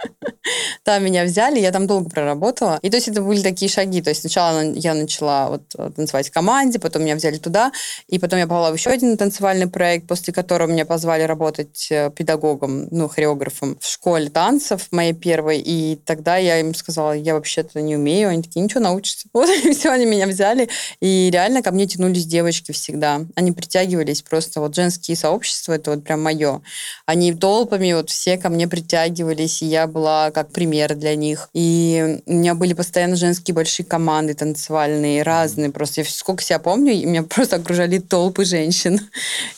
[0.85, 2.81] Там меня взяли, я там долго проработала.
[2.83, 4.03] И то есть это были такие шаги.
[4.03, 7.71] То есть сначала я начала вот э, танцевать в команде, потом меня взяли туда,
[8.09, 12.11] и потом я попала в еще один танцевальный проект, после которого меня позвали работать э,
[12.11, 15.63] педагогом, ну, хореографом в школе танцев моей первой.
[15.65, 18.31] И тогда я им сказала, я вообще-то не умею.
[18.31, 19.29] Они такие, ничего, научишься.
[19.33, 20.69] Вот, и все, они меня взяли.
[21.01, 23.23] И реально ко мне тянулись девочки всегда.
[23.35, 24.61] Они притягивались просто.
[24.61, 26.61] Вот женские сообщества, это вот прям мое.
[27.07, 31.49] Они толпами вот все ко мне притягивались, и я была как пример для них.
[31.53, 35.71] И у меня были постоянно женские большие команды танцевальные, разные.
[35.71, 39.01] Просто я сколько себя помню, меня просто окружали толпы женщин.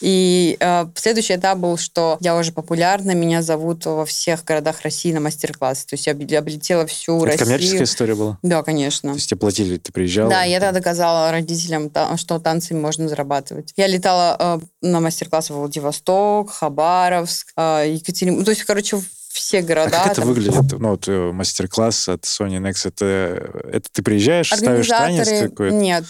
[0.00, 5.12] И э, следующий этап был, что я уже популярна, меня зовут во всех городах России
[5.12, 5.84] на мастер-класс.
[5.84, 7.46] То есть я облетела всю Это Россию.
[7.46, 8.38] коммерческая история была?
[8.42, 9.10] Да, конечно.
[9.10, 10.30] То есть тебе платили, ты приезжала?
[10.30, 13.72] Да, я тогда доказала родителям, что танцами можно зарабатывать.
[13.76, 18.44] Я летала э, на мастер-классы в Владивосток, Хабаровск, э, Екатеринбург.
[18.44, 19.00] То есть, короче,
[19.34, 20.00] все города.
[20.00, 20.28] А как это там...
[20.28, 20.78] выглядит?
[20.78, 25.74] Ну, вот э, мастер-класс от Sony Next, это, это ты приезжаешь, ставишь танец какой-то?
[25.74, 26.04] Нет,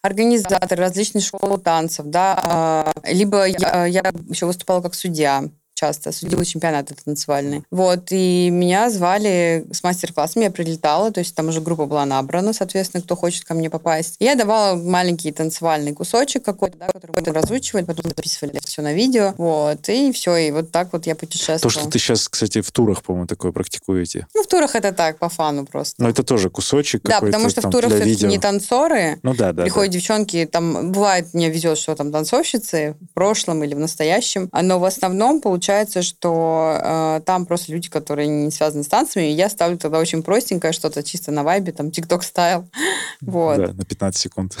[0.00, 5.44] организаторы различных школ танцев, да, а, либо я, я еще выступала как судья
[5.78, 7.62] часто, судила чемпионаты танцевальные.
[7.70, 12.52] Вот, и меня звали с мастер-классами, я прилетала, то есть там уже группа была набрана,
[12.52, 14.16] соответственно, кто хочет ко мне попасть.
[14.18, 18.92] И я давала маленький танцевальный кусочек какой-то, да, который мы разучивали, потом записывали все на
[18.92, 21.60] видео, вот, и все, и вот так вот я путешествовала.
[21.60, 24.26] То, что ты сейчас, кстати, в турах, по-моему, такое практикуете.
[24.34, 26.02] Ну, в турах это так, по фану просто.
[26.02, 29.20] Но это тоже кусочек Да, потому что там, в турах все не танцоры.
[29.22, 29.62] Ну да, да.
[29.62, 29.98] Приходят да.
[29.98, 34.84] девчонки, там, бывает, мне везет, что там танцовщицы в прошлом или в настоящем, но в
[34.84, 39.50] основном, получается, получается, что э, там просто люди, которые не связаны с танцами, и я
[39.50, 42.66] ставлю тогда очень простенькое что-то чисто на вайбе, там, TikTok стайл.
[43.20, 43.56] Вот.
[43.56, 44.56] Да, на 15 секунд.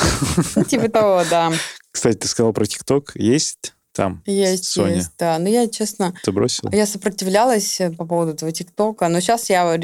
[0.56, 1.52] Ну, типа того, да.
[1.92, 3.12] Кстати, ты сказал про TikTok.
[3.14, 4.94] Есть там, есть, Соня.
[4.94, 5.40] есть, да.
[5.40, 6.14] Но я, честно...
[6.22, 6.70] Ты бросила?
[6.72, 9.78] Я сопротивлялась э, по поводу этого ТикТока, но сейчас я э,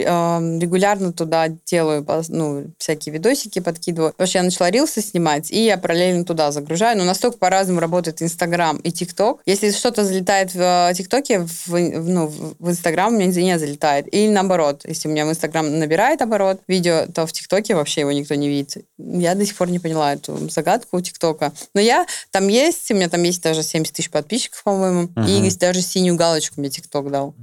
[0.61, 4.13] регулярно туда делаю ну, всякие видосики, подкидываю.
[4.13, 6.97] Потому что я начала рилсы снимать, и я параллельно туда загружаю.
[6.97, 9.41] Но настолько по-разному работает Инстаграм и ТикТок.
[9.47, 14.07] Если что-то залетает в э, ТикТоке, в, ну, в Инстаграм у меня не залетает.
[14.15, 18.13] Или наоборот, если у меня в Инстаграм набирает оборот видео, то в ТикТоке вообще его
[18.13, 18.85] никто не видит.
[18.97, 21.53] Я до сих пор не поняла эту загадку у ТикТока.
[21.75, 25.27] Но я там есть, у меня там есть даже 70 тысяч подписчиков, по-моему, угу.
[25.27, 27.35] и даже синюю галочку мне ТикТок дал.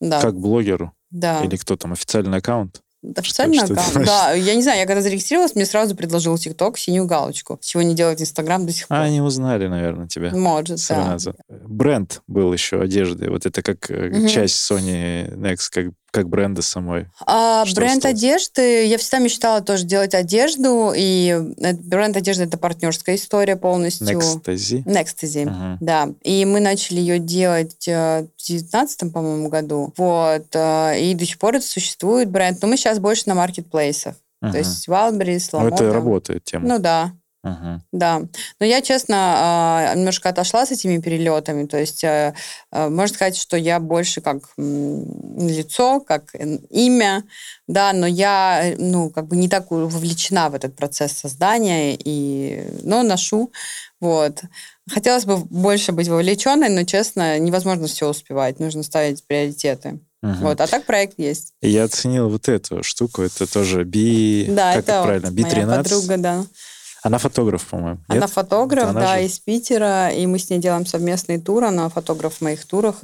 [0.00, 0.20] Да.
[0.20, 0.92] Как блогеру?
[1.10, 1.42] Да.
[1.42, 2.80] Или кто там, официальный аккаунт?
[3.14, 3.90] Официальный что, аккаунт.
[3.90, 7.58] Что да, я не знаю, я когда зарегистрировалась, мне сразу предложил ТикТок синюю галочку.
[7.62, 8.98] Чего не делает Инстаграм до сих пор.
[8.98, 10.34] А, они узнали, наверное, тебя.
[10.34, 11.34] Может, сразу.
[11.48, 11.56] да.
[11.66, 13.30] Бренд был еще одежды.
[13.30, 14.28] Вот это как угу.
[14.28, 17.06] часть Sony Next, как как бренда самой?
[17.26, 18.04] А, бренд осталось?
[18.04, 21.38] одежды, я всегда мечтала тоже делать одежду, и
[21.84, 24.18] бренд одежды это партнерская история полностью.
[24.18, 24.84] Nextasy?
[24.84, 25.76] Nextasy, uh-huh.
[25.80, 26.08] да.
[26.22, 29.92] И мы начали ее делать э, в 2019, по-моему, году.
[29.96, 30.46] Вот.
[30.54, 34.14] Э, и до сих пор это существует бренд, но мы сейчас больше на маркетплейсах.
[34.42, 34.52] Uh-huh.
[34.52, 35.60] То есть Wildberries, Lamotta.
[35.60, 36.66] Ну, это работает тема.
[36.66, 37.12] Ну да,
[37.46, 37.80] Ага.
[37.92, 38.22] Да.
[38.58, 41.66] Но я, честно, а, немножко отошла с этими перелетами.
[41.66, 42.34] То есть, э,
[42.72, 46.34] э, можно сказать, что я больше как лицо, как
[46.70, 47.22] имя,
[47.68, 53.04] да, но я, ну, как бы не так вовлечена в этот процесс создания, и, но
[53.04, 53.52] ношу,
[54.00, 54.42] вот.
[54.90, 58.58] Хотелось бы больше быть вовлеченной, но, честно, невозможно все успевать.
[58.58, 60.00] Нужно ставить приоритеты.
[60.22, 60.34] Угу.
[60.40, 61.52] Вот, а так проект есть.
[61.60, 63.22] Я оценил вот эту штуку.
[63.22, 64.46] Это тоже би...
[64.48, 65.30] Да, как это правильно?
[65.30, 65.66] Би-13?
[65.66, 66.44] моя подруга, да.
[67.06, 68.00] Она фотограф, по-моему.
[68.08, 68.30] Она Нет?
[68.30, 69.26] фотограф, она да, же...
[69.26, 71.62] из Питера, и мы с ней делаем совместный тур.
[71.62, 72.96] Она фотограф в моих турах.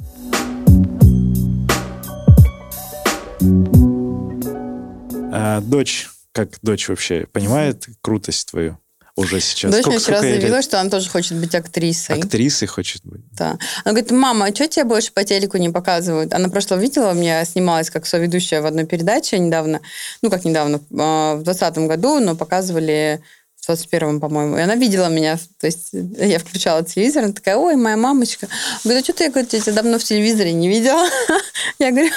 [5.31, 8.77] А, дочь, как дочь вообще понимает крутость твою?
[9.15, 9.71] уже сейчас.
[9.71, 12.17] Дочь мне вчера заявила, что она тоже хочет быть актрисой.
[12.17, 13.21] Актрисой хочет быть?
[13.33, 13.59] Да.
[13.83, 16.33] Она говорит, мама, а что тебе больше по телеку не показывают?
[16.33, 19.81] Она прошло видела, меня снималась как соведущая в одной передаче недавно,
[20.23, 23.21] ну как недавно, а, в 2020 году, но показывали
[23.63, 24.57] в 21-м, по-моему.
[24.57, 25.37] И она видела меня.
[25.59, 28.47] То есть я включала телевизор, она такая, ой, моя мамочка.
[28.83, 31.07] Говорю, а что ты, я говорю, тебя давно в телевизоре не видела.
[31.79, 32.11] Я говорю,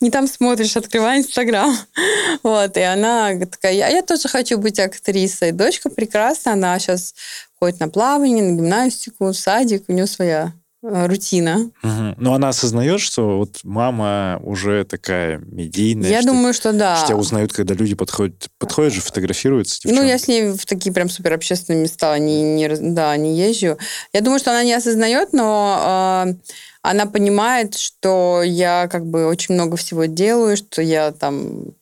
[0.00, 1.76] не там смотришь, открывай Инстаграм.
[2.42, 5.52] Вот, и она такая, я, я тоже хочу быть актрисой.
[5.52, 7.14] Дочка прекрасная, она сейчас
[7.58, 11.70] ходит на плавание, на гимнастику, в садик, у нее своя рутина.
[11.82, 12.14] Угу.
[12.16, 16.10] Но она осознает, что вот мама уже такая медийная.
[16.10, 16.96] Я что, думаю, что да.
[16.96, 19.80] Что тебя узнают, когда люди подходят, подходят же, фотографируются.
[19.84, 23.78] Ну, я с ней в такие прям супер общественные места не, не, да, не езжу.
[24.12, 26.34] Я думаю, что она не осознает, но э,
[26.82, 31.74] она понимает, что я как бы очень много всего делаю, что я там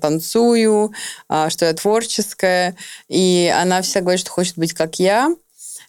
[0.00, 0.92] танцую,
[1.28, 2.76] а, что я творческая,
[3.08, 5.34] и она всегда говорит, что хочет быть как я,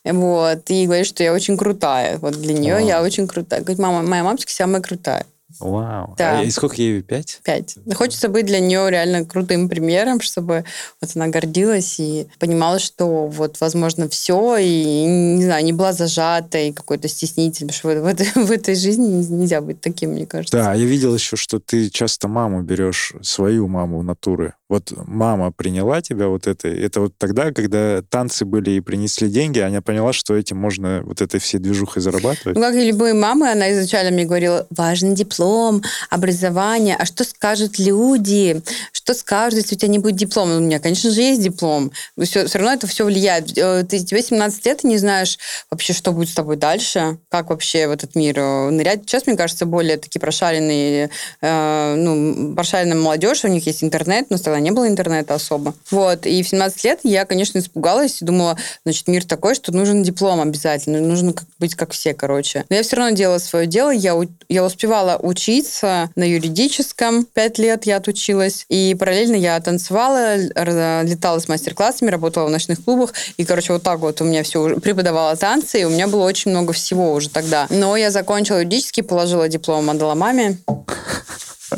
[0.05, 2.17] вот, и говорит, что я очень крутая.
[2.17, 2.87] Вот для нее Вау.
[2.87, 3.61] я очень крутая.
[3.61, 5.25] Говорит, мама, моя мамочка самая крутая.
[5.59, 6.15] Вау.
[6.17, 6.39] Да.
[6.39, 7.01] А и сколько ей?
[7.01, 7.39] Пять?
[7.43, 7.77] Пять.
[7.95, 10.65] Хочется быть для нее реально крутым примером, чтобы
[11.01, 16.73] вот она гордилась и понимала, что вот возможно все, и, не знаю, не была зажатой,
[16.73, 20.57] какой-то стеснительной, потому что в, этой, в этой жизни нельзя быть таким, мне кажется.
[20.57, 24.53] Да, я видел еще, что ты часто маму берешь, свою маму натуры.
[24.69, 26.67] Вот мама приняла тебя вот это.
[26.67, 31.21] Это вот тогда, когда танцы были и принесли деньги, она поняла, что этим можно вот
[31.21, 32.55] этой всей движухой зарабатывать.
[32.55, 37.23] Ну, как и любые мамы, она изначально мне говорила, важен диплом, диплом, образование, а что
[37.23, 40.57] скажут люди, что скажут, если у тебя не будет диплома?
[40.57, 41.91] У меня, конечно же, есть диплом.
[42.21, 43.57] Все, все равно это все влияет.
[43.57, 45.37] Э, ты, тебе 17 лет, и не знаешь
[45.69, 49.01] вообще, что будет с тобой дальше, как вообще в этот мир э, нырять.
[49.01, 51.09] Сейчас, мне кажется, более такие прошаренные,
[51.41, 55.73] э, ну, прошаренная молодежь, у них есть интернет, но тогда не было интернета особо.
[55.91, 60.03] Вот, и в 17 лет я, конечно, испугалась и думала, значит, мир такой, что нужен
[60.03, 62.63] диплом обязательно, нужно быть как все, короче.
[62.69, 64.17] Но я все равно делала свое дело, я,
[64.47, 67.25] я успевала учиться на юридическом.
[67.25, 68.65] Пять лет я отучилась.
[68.69, 73.13] И параллельно я танцевала, летала с мастер-классами, работала в ночных клубах.
[73.37, 76.51] И, короче, вот так вот у меня все преподавала танцы, и у меня было очень
[76.51, 77.67] много всего уже тогда.
[77.69, 80.57] Но я закончила юридический, положила диплом, отдала маме.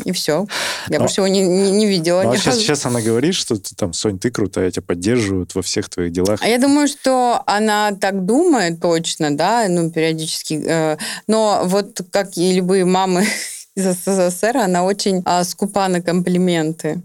[0.04, 0.48] И все.
[0.89, 2.24] Я больше его не, не, не видела.
[2.24, 5.62] Ну, а сейчас, сейчас она говорит, что ты там, Сонь, ты крутая, тебя поддерживают во
[5.62, 6.39] всех твоих делах.
[6.41, 10.64] А я думаю, что она так думает точно, да, ну, периодически.
[10.66, 13.26] Э, но вот как и любые мамы
[13.76, 17.02] из СССР, она очень а, скупа на комплименты.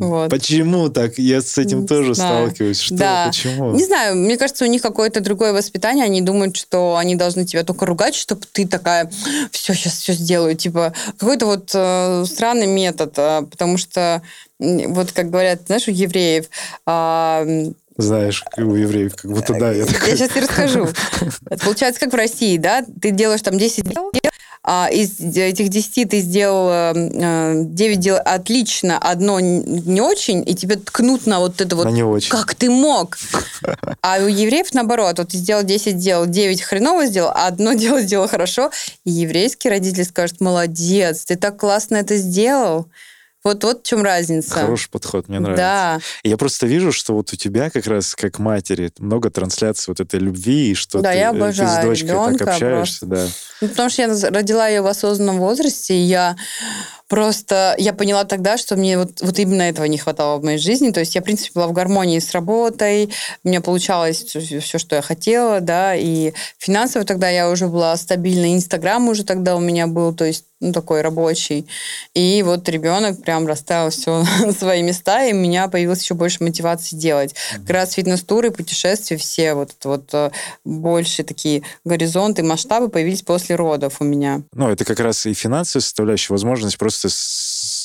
[0.00, 0.30] Вот.
[0.30, 1.18] Почему так?
[1.18, 2.46] Я с этим тоже знаю.
[2.46, 2.80] сталкиваюсь.
[2.80, 2.96] Что?
[2.96, 3.26] Да.
[3.28, 3.72] Почему?
[3.72, 6.06] Не знаю, мне кажется, у них какое-то другое воспитание.
[6.06, 9.10] Они думают, что они должны тебя только ругать, чтобы ты такая,
[9.52, 10.56] все, сейчас все сделаю.
[10.56, 14.22] Типа, какой-то вот э, странный метод, э, потому что,
[14.58, 16.46] вот как говорят, знаешь, у евреев,
[16.86, 19.72] э, знаешь, у евреев, как будто да.
[19.72, 20.88] Я, я сейчас тебе расскажу.
[21.62, 22.82] получается, как в России, да?
[23.00, 24.10] Ты делаешь там 10 дел,
[24.66, 31.26] из этих 10 ты сделал 9 э, дел отлично, одно не очень, и тебе ткнут
[31.26, 32.28] на вот это вот, не очень.
[32.28, 33.16] как ты мог.
[34.02, 38.02] А у евреев наоборот, вот ты сделал 10 дел, 9 хреново сделал, а одно дело
[38.02, 38.70] сделал хорошо,
[39.04, 42.86] и еврейский родитель скажет, молодец, ты так классно это сделал.
[43.42, 44.50] Вот, вот в чем разница.
[44.50, 45.62] Хороший подход, мне нравится.
[45.62, 46.00] Да.
[46.24, 50.20] я просто вижу, что вот у тебя как раз как матери много трансляций вот этой
[50.20, 53.06] любви, и что да, ты, я обожаю ты с дочкой ребенка, так общаешься.
[53.06, 53.06] Просто.
[53.06, 53.26] Да.
[53.62, 56.36] Ну, потому что я родила ее в осознанном возрасте, и я
[57.10, 60.92] Просто я поняла тогда, что мне вот, вот именно этого не хватало в моей жизни.
[60.92, 63.12] То есть я, в принципе, была в гармонии с работой,
[63.42, 68.54] у меня получалось все, что я хотела, да, и финансово тогда я уже была стабильна,
[68.54, 71.66] Инстаграм уже тогда у меня был, то есть ну, такой рабочий.
[72.14, 76.42] И вот ребенок прям расставил все на свои места, и у меня появилось еще больше
[76.44, 77.34] мотивации делать.
[77.52, 80.30] Как раз фитнес-туры, путешествия, все вот, вот э,
[80.64, 84.42] больше такие горизонты, масштабы появились после родов у меня.
[84.52, 87.08] Ну, это как раз и финансовая составляющая, возможность просто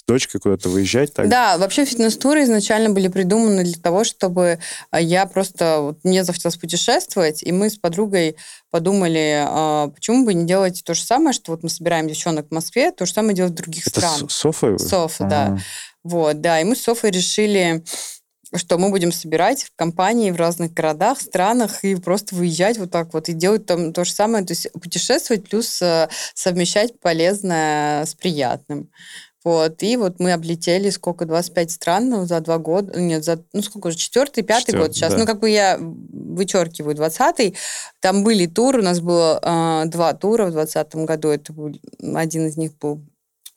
[0.07, 1.13] дочкой куда-то выезжать.
[1.13, 1.29] Так?
[1.29, 4.59] Да, вообще фитнес-туры изначально были придуманы для того, чтобы
[4.91, 5.79] э, я просто...
[5.79, 8.37] Вот, мне захотелось путешествовать, и мы с подругой
[8.69, 12.53] подумали, а, почему бы не делать то же самое, что вот мы собираем девчонок в
[12.53, 14.31] Москве, то же самое делать в других Это странах.
[14.31, 14.77] Софа?
[14.77, 15.57] Софа, да.
[16.03, 17.83] Вот, да, и мы с Софой решили
[18.53, 23.13] что мы будем собирать в компании в разных городах, странах и просто выезжать вот так
[23.13, 28.13] вот и делать там то же самое, то есть путешествовать плюс э, совмещать полезное с
[28.13, 28.89] приятным.
[29.45, 33.61] Вот, и вот мы облетели сколько, 25 стран ну, за два года, нет, за, ну
[33.61, 34.81] сколько уже, четвертый, пятый Четвер...
[34.81, 35.13] год сейчас.
[35.13, 35.19] Да.
[35.19, 37.55] Ну, как бы я вычеркиваю двадцатый.
[37.99, 41.29] Там были туры, у нас было э, два тура в двадцатом году.
[41.29, 41.79] Это был,
[42.15, 43.05] один из них был,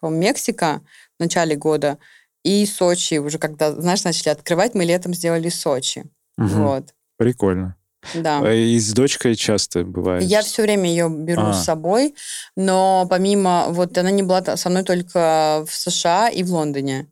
[0.03, 0.83] Мексика
[1.19, 1.97] в начале года,
[2.45, 6.05] и Сочи уже, когда, знаешь, начали открывать, мы летом сделали Сочи.
[6.37, 6.49] Угу.
[6.49, 6.95] Вот.
[7.17, 7.78] Прикольно.
[8.15, 8.41] Да.
[8.43, 10.23] А и с дочкой часто бывает?
[10.25, 11.53] Я все время ее беру а.
[11.53, 12.15] с собой,
[12.57, 13.67] но помимо...
[13.69, 17.09] Вот она не была со мной только в США и в Лондоне.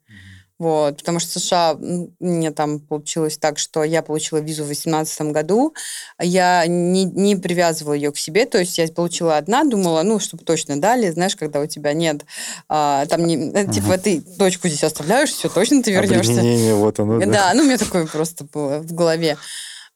[0.59, 1.76] Вот, потому что США,
[2.18, 5.74] мне там получилось так, что я получила визу в 2018 году,
[6.18, 10.44] я не, не привязывала ее к себе, то есть я получила одна, думала, ну, чтобы
[10.44, 12.24] точно дали, знаешь, когда у тебя нет,
[12.70, 16.40] а, там, не, uh типа, ты дочку здесь оставляешь, все, точно ты вернешься.
[16.76, 17.18] вот оно.
[17.18, 17.26] Да.
[17.26, 19.36] да, ну, у меня такое просто было в голове.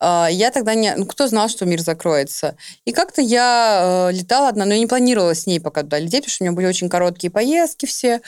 [0.00, 0.94] А, я тогда не...
[0.96, 2.56] Ну, кто знал, что мир закроется?
[2.86, 6.22] И как-то я э, летала одна, но я не планировала с ней пока туда лететь,
[6.24, 8.22] потому что у меня были очень короткие поездки все.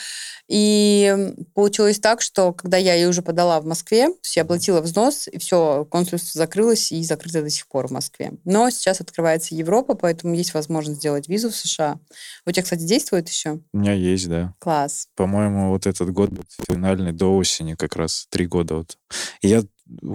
[0.47, 4.81] И получилось так, что когда я ее уже подала в Москве, то есть я оплатила
[4.81, 8.33] взнос, и все, консульство закрылось и закрыто до сих пор в Москве.
[8.43, 11.97] Но сейчас открывается Европа, поэтому есть возможность сделать визу в США.
[12.45, 13.61] У тебя, кстати, действует еще?
[13.73, 14.53] У меня есть, да.
[14.59, 15.07] Класс.
[15.15, 18.97] По-моему, вот этот год будет финальный до осени как раз, три года вот.
[19.41, 19.63] И я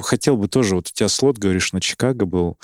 [0.01, 2.59] хотел бы тоже, вот у тебя слот, говоришь, на Чикаго был,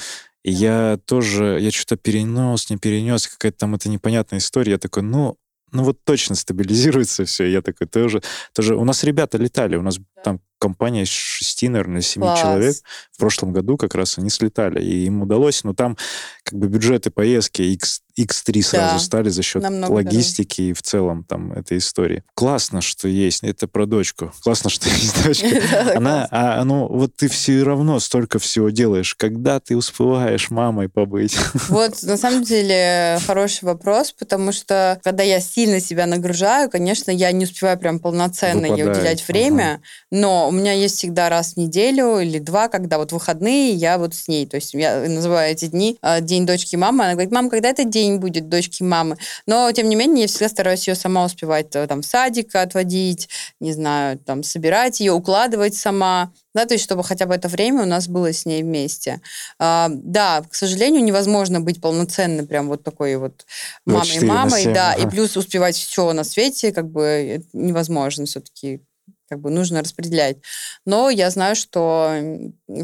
[0.45, 4.73] и я тоже, я что-то перенес, не перенес, какая-то там это непонятная история.
[4.73, 5.39] Я такой, ну,
[5.73, 7.47] ну вот точно стабилизируется все.
[7.47, 8.23] Я такой тоже,
[8.55, 8.77] тоже...
[8.77, 12.75] У нас ребята летали, у нас там компания из шести, наверное, семи человек.
[13.13, 15.99] В прошлом году как раз они слетали, и им удалось, но там
[16.43, 20.71] как бы бюджеты поездки X, X3 сразу да, стали за счет логистики дороже.
[20.71, 22.23] и в целом там этой истории.
[22.35, 23.43] Классно, что есть.
[23.43, 24.33] Это про дочку.
[24.43, 25.93] Классно, что есть дочка.
[25.97, 29.15] Она, а, ну, вот ты все равно столько всего делаешь.
[29.15, 31.37] Когда ты успеваешь мамой побыть?
[31.69, 37.33] Вот, на самом деле, хороший вопрос, потому что, когда я сильно себя нагружаю, конечно, я
[37.33, 42.39] не успеваю прям полноценно ей уделять время, но меня есть всегда раз в неделю или
[42.39, 44.47] два, когда вот выходные, я вот с ней.
[44.47, 47.05] То есть я называю эти дни а, день дочки мамы.
[47.05, 49.19] Она говорит, мам, когда этот день будет дочки мамы?
[49.47, 53.29] Но, тем не менее, я всегда стараюсь ее сама успевать э, там в садик отводить,
[53.61, 57.83] не знаю, там собирать ее, укладывать сама да, то есть чтобы хотя бы это время
[57.83, 59.21] у нас было с ней вместе.
[59.59, 63.45] А, да, к сожалению, невозможно быть полноценной прям вот такой вот
[63.85, 65.03] мамой-мамой, да, ага.
[65.03, 68.83] и плюс успевать все на свете, как бы невозможно все-таки
[69.29, 70.39] как бы нужно распределять.
[70.85, 72.15] Но я знаю, что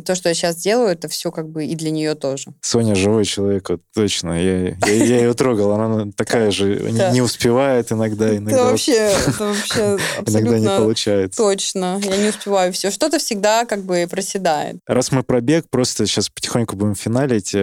[0.05, 2.53] то, что я сейчас делаю, это все как бы и для нее тоже.
[2.61, 4.33] Соня живой человек, вот, точно.
[4.33, 8.37] Я, я, я ее трогал, она такая же, не успевает иногда.
[8.37, 8.93] иногда это вообще,
[9.29, 11.37] это вообще Иногда не получается.
[11.37, 12.91] Точно, я не успеваю все.
[12.91, 14.79] Что-то всегда как бы проседает.
[14.87, 17.55] Раз мы пробег, просто сейчас потихоньку будем финалить.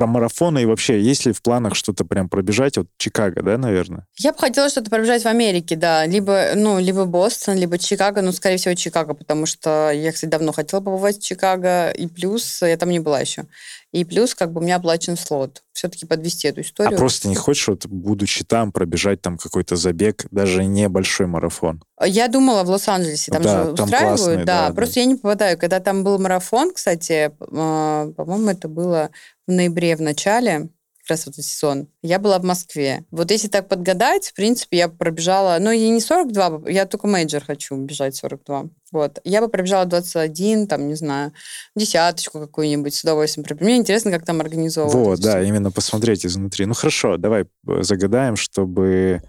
[0.00, 2.78] Про марафоны и вообще, есть ли в планах что-то прям пробежать?
[2.78, 4.06] Вот Чикаго, да, наверное?
[4.16, 6.06] Я бы хотела что-то пробежать в Америке, да.
[6.06, 8.22] Либо, ну, либо Бостон, либо Чикаго.
[8.22, 11.90] Ну, скорее всего, Чикаго, потому что я, кстати, давно хотела побывать в Чикаго.
[11.90, 13.44] И плюс я там не была еще.
[13.92, 15.64] И плюс как бы у меня оплачен слот.
[15.72, 16.94] Все-таки подвести эту историю.
[16.94, 21.82] А просто не хочешь, вот, будучи там, пробежать там какой-то забег, даже небольшой марафон?
[22.04, 24.74] Я думала в Лос-Анджелесе, там да, же там устраивают, классные, да, да.
[24.74, 25.00] Просто да.
[25.00, 25.58] я не попадаю.
[25.58, 29.10] Когда там был марафон, кстати, э, по-моему, это было
[29.48, 30.68] в ноябре в начале,
[31.10, 33.04] раз вот сезон, я была в Москве.
[33.10, 37.44] Вот если так подгадать, в принципе, я пробежала, ну, и не 42, я только major
[37.44, 38.66] хочу бежать 42.
[38.92, 39.20] Вот.
[39.24, 41.32] Я бы пробежала 21, там, не знаю,
[41.76, 43.46] десяточку какую-нибудь с удовольствием.
[43.60, 44.94] Мне интересно, как там организовывать.
[44.94, 45.48] Вот, да, все.
[45.48, 46.66] именно посмотреть изнутри.
[46.66, 49.22] Ну, хорошо, давай э, загадаем, чтобы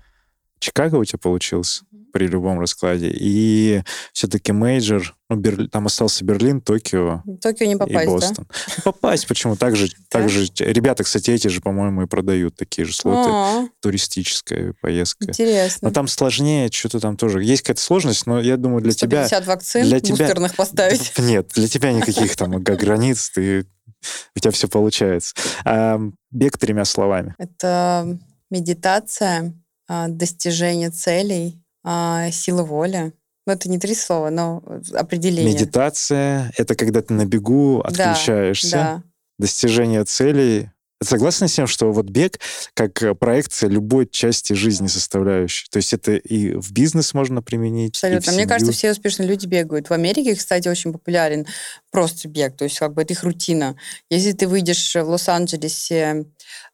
[0.59, 3.11] Чикаго у тебя получился при любом раскладе.
[3.13, 3.83] И
[4.13, 5.67] все-таки major, ну, Бер...
[5.69, 8.45] там остался Берлин, Токио, Токио не попасть, и Бостон.
[8.49, 8.55] Да?
[8.77, 9.55] Ну, попасть, почему?
[9.55, 13.29] Так же, так же, ребята, кстати, эти же, по-моему, и продают такие же слоты.
[13.29, 13.69] А-а-а.
[13.81, 15.25] Туристическая поездка.
[15.25, 15.87] Интересно.
[15.87, 17.43] Но там сложнее, что-то там тоже.
[17.43, 19.41] Есть какая-то сложность, но я думаю, для 150 тебя...
[19.41, 20.49] вакцин для тебя...
[20.55, 21.13] поставить.
[21.17, 23.65] Нет, для тебя никаких там границ, ты
[24.35, 25.35] у тебя все получается.
[25.65, 25.99] А,
[26.31, 27.35] бег тремя словами.
[27.37, 28.17] Это
[28.49, 29.53] медитация,
[29.87, 33.13] а, достижение целей, а, сила воли.
[33.47, 34.63] Ну, это не три слова, но
[34.93, 35.53] определение.
[35.53, 38.71] Медитация— это когда ты на бегу отключаешься.
[38.71, 39.03] Да, да.
[39.39, 40.69] Достижение целей
[41.03, 42.39] Согласна с тем, что вот бег
[42.75, 45.67] как проекция любой части жизни составляющей?
[45.71, 48.33] То есть это и в бизнес можно применить, Абсолютно.
[48.33, 49.89] Мне кажется, все успешные люди бегают.
[49.89, 51.47] В Америке, кстати, очень популярен
[51.89, 52.55] просто бег.
[52.55, 53.75] То есть как бы это их рутина.
[54.11, 56.27] Если ты выйдешь в Лос-Анджелесе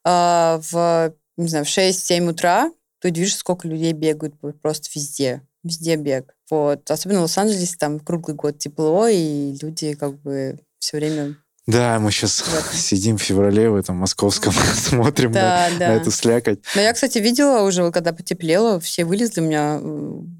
[0.03, 5.41] э, в, не знаю, в 6-7 утра, то видишь, сколько людей бегают просто везде.
[5.63, 6.35] Везде бег.
[6.49, 6.89] Вот.
[6.89, 11.37] Особенно в Лос-Анджелесе там круглый год тепло, и люди как бы все время
[11.67, 12.73] да, мы сейчас вот.
[12.73, 15.87] сидим в феврале в этом московском, смотрим да, на, да.
[15.89, 16.59] на эту слякоть.
[16.75, 19.41] Но я, кстати, видела уже, когда потеплело, все вылезли.
[19.41, 19.81] У меня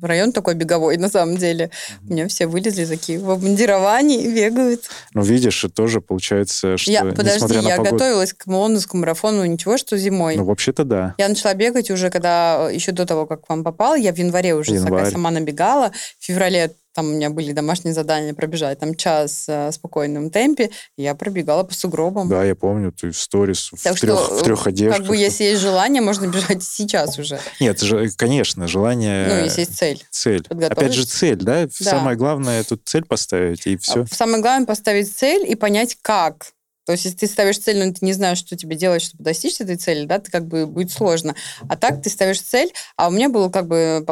[0.02, 1.70] район такой беговой, на самом деле.
[2.08, 4.86] У меня все вылезли такие в обмундировании бегают.
[5.14, 7.92] Ну, видишь, и тоже получается, что я, Подожди, я погоду...
[7.92, 10.38] готовилась к лондонскому марафону, ничего, что зимой.
[10.38, 11.16] Ну, вообще-то да.
[11.18, 14.56] Я начала бегать уже, когда, еще до того, как к вам попал, я в январе
[14.56, 15.12] уже Январь.
[15.12, 15.92] сама набегала.
[16.20, 20.72] В феврале там у меня были домашние задания пробежать там час э, в спокойном темпе,
[20.98, 22.28] я пробегала по сугробам.
[22.28, 24.98] Да, я помню, ты в сторис в, трех, в трех одеждах.
[24.98, 27.40] Как бы, если есть желание, можно бежать сейчас уже.
[27.60, 29.28] Нет, же, конечно, желание...
[29.28, 30.04] Ну, если есть цель.
[30.10, 30.44] Цель.
[30.50, 31.66] Опять же, цель, да?
[31.66, 31.70] да?
[31.70, 34.08] Самое главное тут цель поставить, и все.
[34.12, 36.48] Самое главное поставить цель и понять, как.
[36.88, 39.60] То есть, если ты ставишь цель, но ты не знаешь, что тебе делать, чтобы достичь
[39.60, 41.36] этой цели, да, ты как бы будет сложно.
[41.68, 44.06] А так ты ставишь цель, а у меня было как бы,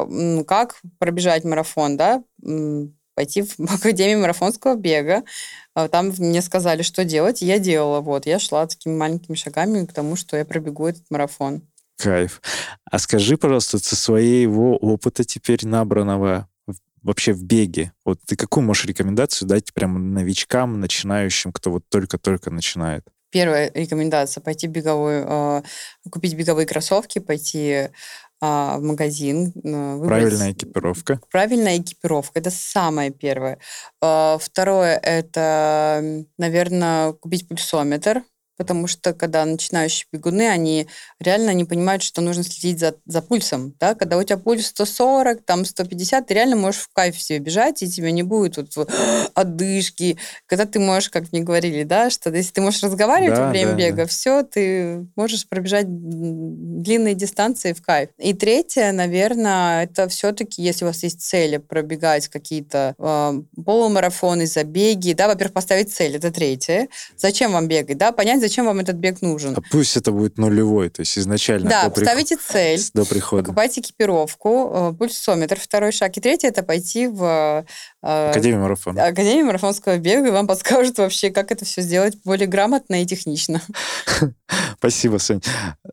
[0.45, 2.21] как пробежать марафон, да,
[3.15, 5.23] пойти в Академию марафонского бега.
[5.73, 8.01] А там мне сказали, что делать, и я делала.
[8.01, 11.61] Вот, я шла такими маленькими шагами к тому, что я пробегу этот марафон.
[11.97, 12.41] Кайф.
[12.83, 16.49] А скажи, пожалуйста, со своего опыта теперь набранного
[17.05, 22.49] вообще в беге, вот ты какую можешь рекомендацию дать прям новичкам, начинающим, кто вот только-только
[22.49, 23.05] начинает?
[23.29, 25.61] Первая рекомендация пойти беговую, э,
[26.09, 27.89] купить беговые кроссовки, пойти э,
[28.39, 29.53] в магазин.
[29.63, 30.07] Э, выбрать...
[30.07, 31.19] Правильная экипировка.
[31.29, 32.39] Правильная экипировка.
[32.39, 33.59] Это самое первое.
[33.99, 38.23] Второе это, наверное, купить пульсометр
[38.57, 40.87] потому что когда начинающие бегуны, они
[41.19, 45.43] реально не понимают, что нужно следить за, за пульсом, да, когда у тебя пульс 140,
[45.43, 48.91] там 150, ты реально можешь в кайф себе бежать, и тебе не будет вот, вот
[49.33, 53.49] отдышки, когда ты можешь, как мне говорили, да, что если ты можешь разговаривать да, во
[53.49, 54.05] время да, бега, да.
[54.07, 58.09] все, ты можешь пробежать длинные дистанции в кайф.
[58.17, 65.13] И третье, наверное, это все-таки, если у вас есть цели пробегать какие-то э, полумарафоны, забеги,
[65.13, 66.87] да, во-первых, поставить цель, это третье.
[67.17, 69.55] Зачем вам бегать, да, понять, зачем вам этот бег нужен.
[69.57, 71.69] А пусть это будет нулевой, то есть изначально.
[71.69, 73.43] Да, до ставите цель, до прихода.
[73.43, 76.15] покупайте экипировку, э, пульсометр, второй шаг.
[76.17, 77.65] И третий это пойти в
[78.03, 79.05] э, Академию марафона.
[79.05, 83.61] Академию марафонского бега, и вам подскажут вообще, как это все сделать более грамотно и технично.
[84.77, 85.41] Спасибо, Сань.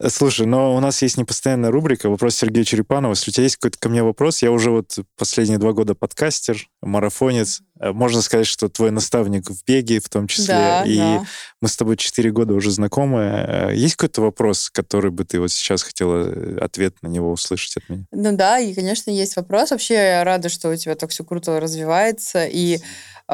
[0.09, 3.13] Слушай, но у нас есть непостоянная рубрика «Вопрос Сергея Черепанова».
[3.13, 6.69] Если у тебя есть какой-то ко мне вопрос, я уже вот последние два года подкастер,
[6.83, 7.63] марафонец.
[7.83, 10.55] Э, можно сказать, что твой наставник в беге в том числе.
[10.55, 11.25] Да, и да.
[11.61, 13.21] мы с тобой четыре года уже знакомы.
[13.21, 17.79] Э, есть какой-то вопрос, который бы ты вот сейчас хотела э, ответ на него услышать
[17.79, 18.05] от меня?
[18.13, 19.73] Ну да, и, конечно, есть вопрос.
[19.73, 22.47] Вообще я рада, что у тебя так все круто развивается.
[22.47, 22.79] И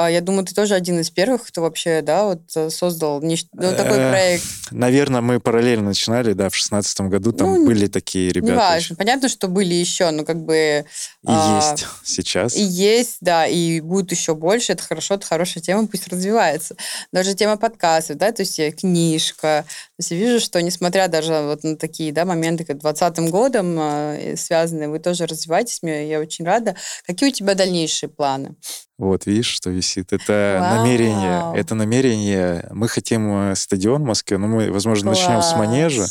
[0.07, 3.97] я думаю, ты тоже один из первых, кто вообще, да, вот э, создал ну, такой
[3.97, 4.45] проект.
[4.71, 8.53] Наверное, мы параллельно начинали, да, в шестнадцатом году там ну, были такие ребята.
[8.53, 8.97] Неважно.
[8.97, 10.85] Понятно, что были еще, но как бы...
[11.23, 12.55] И а, есть сейчас.
[12.55, 16.77] И есть, да, и будут еще больше, это хорошо, это хорошая тема, пусть развивается.
[17.13, 19.65] Даже тема подкастов, да, то есть книжка.
[19.67, 23.77] То есть я вижу, что несмотря даже вот на такие, да, моменты, как 2020 годом
[23.81, 26.77] э, связанные, вы тоже развиваетесь, мне я очень рада.
[27.05, 28.55] Какие у тебя дальнейшие планы?
[28.99, 30.13] Вот, видишь, что висит.
[30.13, 30.79] Это Вау.
[30.79, 31.53] намерение.
[31.55, 32.67] Это намерение.
[32.71, 35.21] Мы хотим э, стадион в Москве, но мы, возможно, Класс.
[35.21, 36.07] начнем с манежа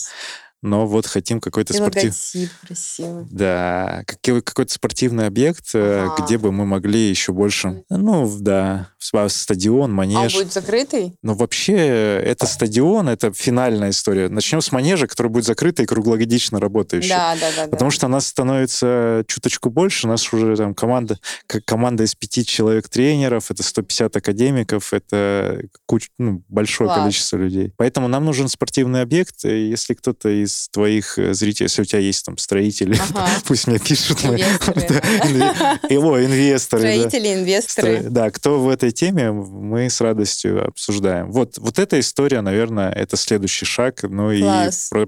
[0.62, 2.49] но вот хотим какой-то спортивный...
[3.30, 6.24] Да, какой-то спортивный объект, э, ага.
[6.24, 7.84] где бы мы могли еще больше...
[7.89, 10.18] Ну, да, стадион, манеж.
[10.18, 11.14] А он будет закрытый?
[11.22, 14.30] Ну, вообще, это стадион, это финальная история.
[14.30, 17.10] Начнем с манежа, который будет закрытый и круглогодично работающий.
[17.10, 17.68] Да, да, да.
[17.68, 17.95] Потому да.
[17.95, 22.89] что нас становится чуточку больше, у нас уже там команда, как команда из пяти человек
[22.89, 26.99] тренеров, это 150 академиков, это куч, ну, большое Класс.
[27.01, 27.72] количество людей.
[27.78, 32.26] Поэтому нам нужен спортивный объект, если кто-то из твоих э, зрителей, если у тебя есть
[32.26, 33.28] там строители, ага.
[33.45, 34.22] пусть мне пишут.
[34.22, 36.82] Его инвесторы.
[36.82, 38.04] Строители, инвесторы.
[38.10, 41.32] Да, кто в этой теме, мы с радостью обсуждаем.
[41.32, 44.04] Вот, вот эта история, наверное, это следующий шаг.
[44.04, 44.43] Ну и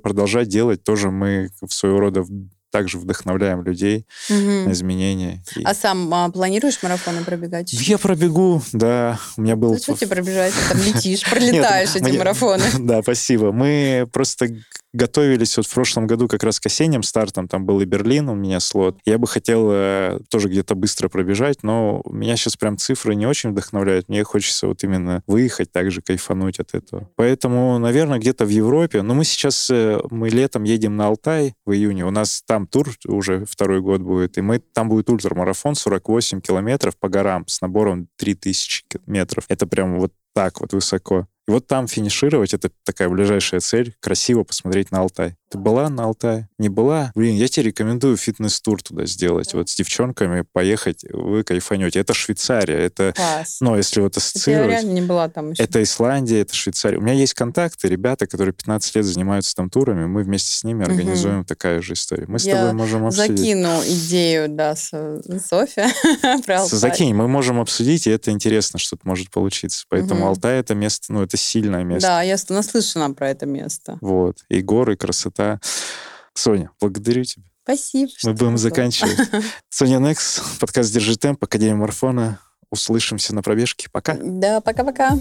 [0.02, 2.26] продолжать делать тоже мы в своего рода
[2.72, 4.40] также вдохновляем людей угу.
[4.40, 5.44] на изменения.
[5.64, 7.74] А сам а, планируешь марафоны пробегать?
[7.74, 9.20] Я пробегу, да.
[9.38, 9.74] У меня был...
[9.74, 10.54] Ну, что тебе пробежать?
[10.54, 12.64] Ты там летишь, пролетаешь эти марафоны.
[12.80, 13.52] Да, спасибо.
[13.52, 14.50] Мы просто
[14.94, 18.36] готовились вот в прошлом году как раз к осенним стартам, там был и Берлин, у
[18.36, 18.98] меня слот.
[19.06, 23.52] Я бы хотел э, тоже где-то быстро пробежать, но меня сейчас прям цифры не очень
[23.52, 24.10] вдохновляют.
[24.10, 27.10] Мне хочется вот именно выехать, также кайфануть от этого.
[27.16, 29.02] Поэтому, наверное, где-то в Европе.
[29.02, 32.06] Но мы сейчас, э, мы летом едем на Алтай в июне.
[32.06, 36.98] У нас там тур уже второй год будет, и мы там будет ультрамарафон 48 километров
[36.98, 39.46] по горам с набором 3000 метров.
[39.50, 41.28] Это прям вот так вот высоко.
[41.50, 45.36] И вот там финишировать, это такая ближайшая цель, красиво посмотреть на Алтай.
[45.50, 46.48] Ты была на Алтае?
[46.60, 47.12] Не была?
[47.16, 49.52] Блин, я тебе рекомендую фитнес-тур туда сделать.
[49.56, 52.00] Вот с девчонками поехать, вы кайфанете.
[52.00, 52.76] Это Швейцария.
[52.76, 53.58] Это, Класс.
[53.60, 54.70] ну, если вот ассоциировать...
[54.70, 55.64] Я реально не была там еще.
[55.64, 57.00] Это Исландия, это Швейцария.
[57.00, 60.06] У меня есть контакты, ребята, которые 15 лет занимаются там турами.
[60.06, 61.46] Мы вместе с ними организуем угу.
[61.46, 62.26] такая же история.
[62.28, 63.40] Мы с я тобой можем обсудить.
[63.40, 64.90] закину идею, да, с
[65.48, 65.82] Софи
[66.46, 66.78] про Алтай.
[66.78, 69.86] Закинь, мы можем обсудить, и это интересно, что-то может получиться.
[69.90, 70.30] Поэтому угу.
[70.30, 72.08] Алтай— это место, ну, это сильное место.
[72.08, 73.98] Да, я наслышана про это место.
[74.02, 74.46] Вот.
[74.50, 75.60] И горы, красота места.
[76.34, 77.46] Соня, благодарю тебя.
[77.64, 78.12] Спасибо.
[78.24, 79.18] Мы будем заканчивать.
[79.70, 82.40] Соня Некс, подкаст «Держи темп», Академия марфона,
[82.72, 83.90] Услышимся на пробежке.
[83.92, 84.16] Пока.
[84.22, 85.18] Да, пока-пока.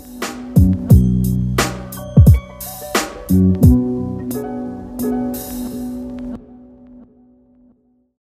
[3.31, 3.68] thank you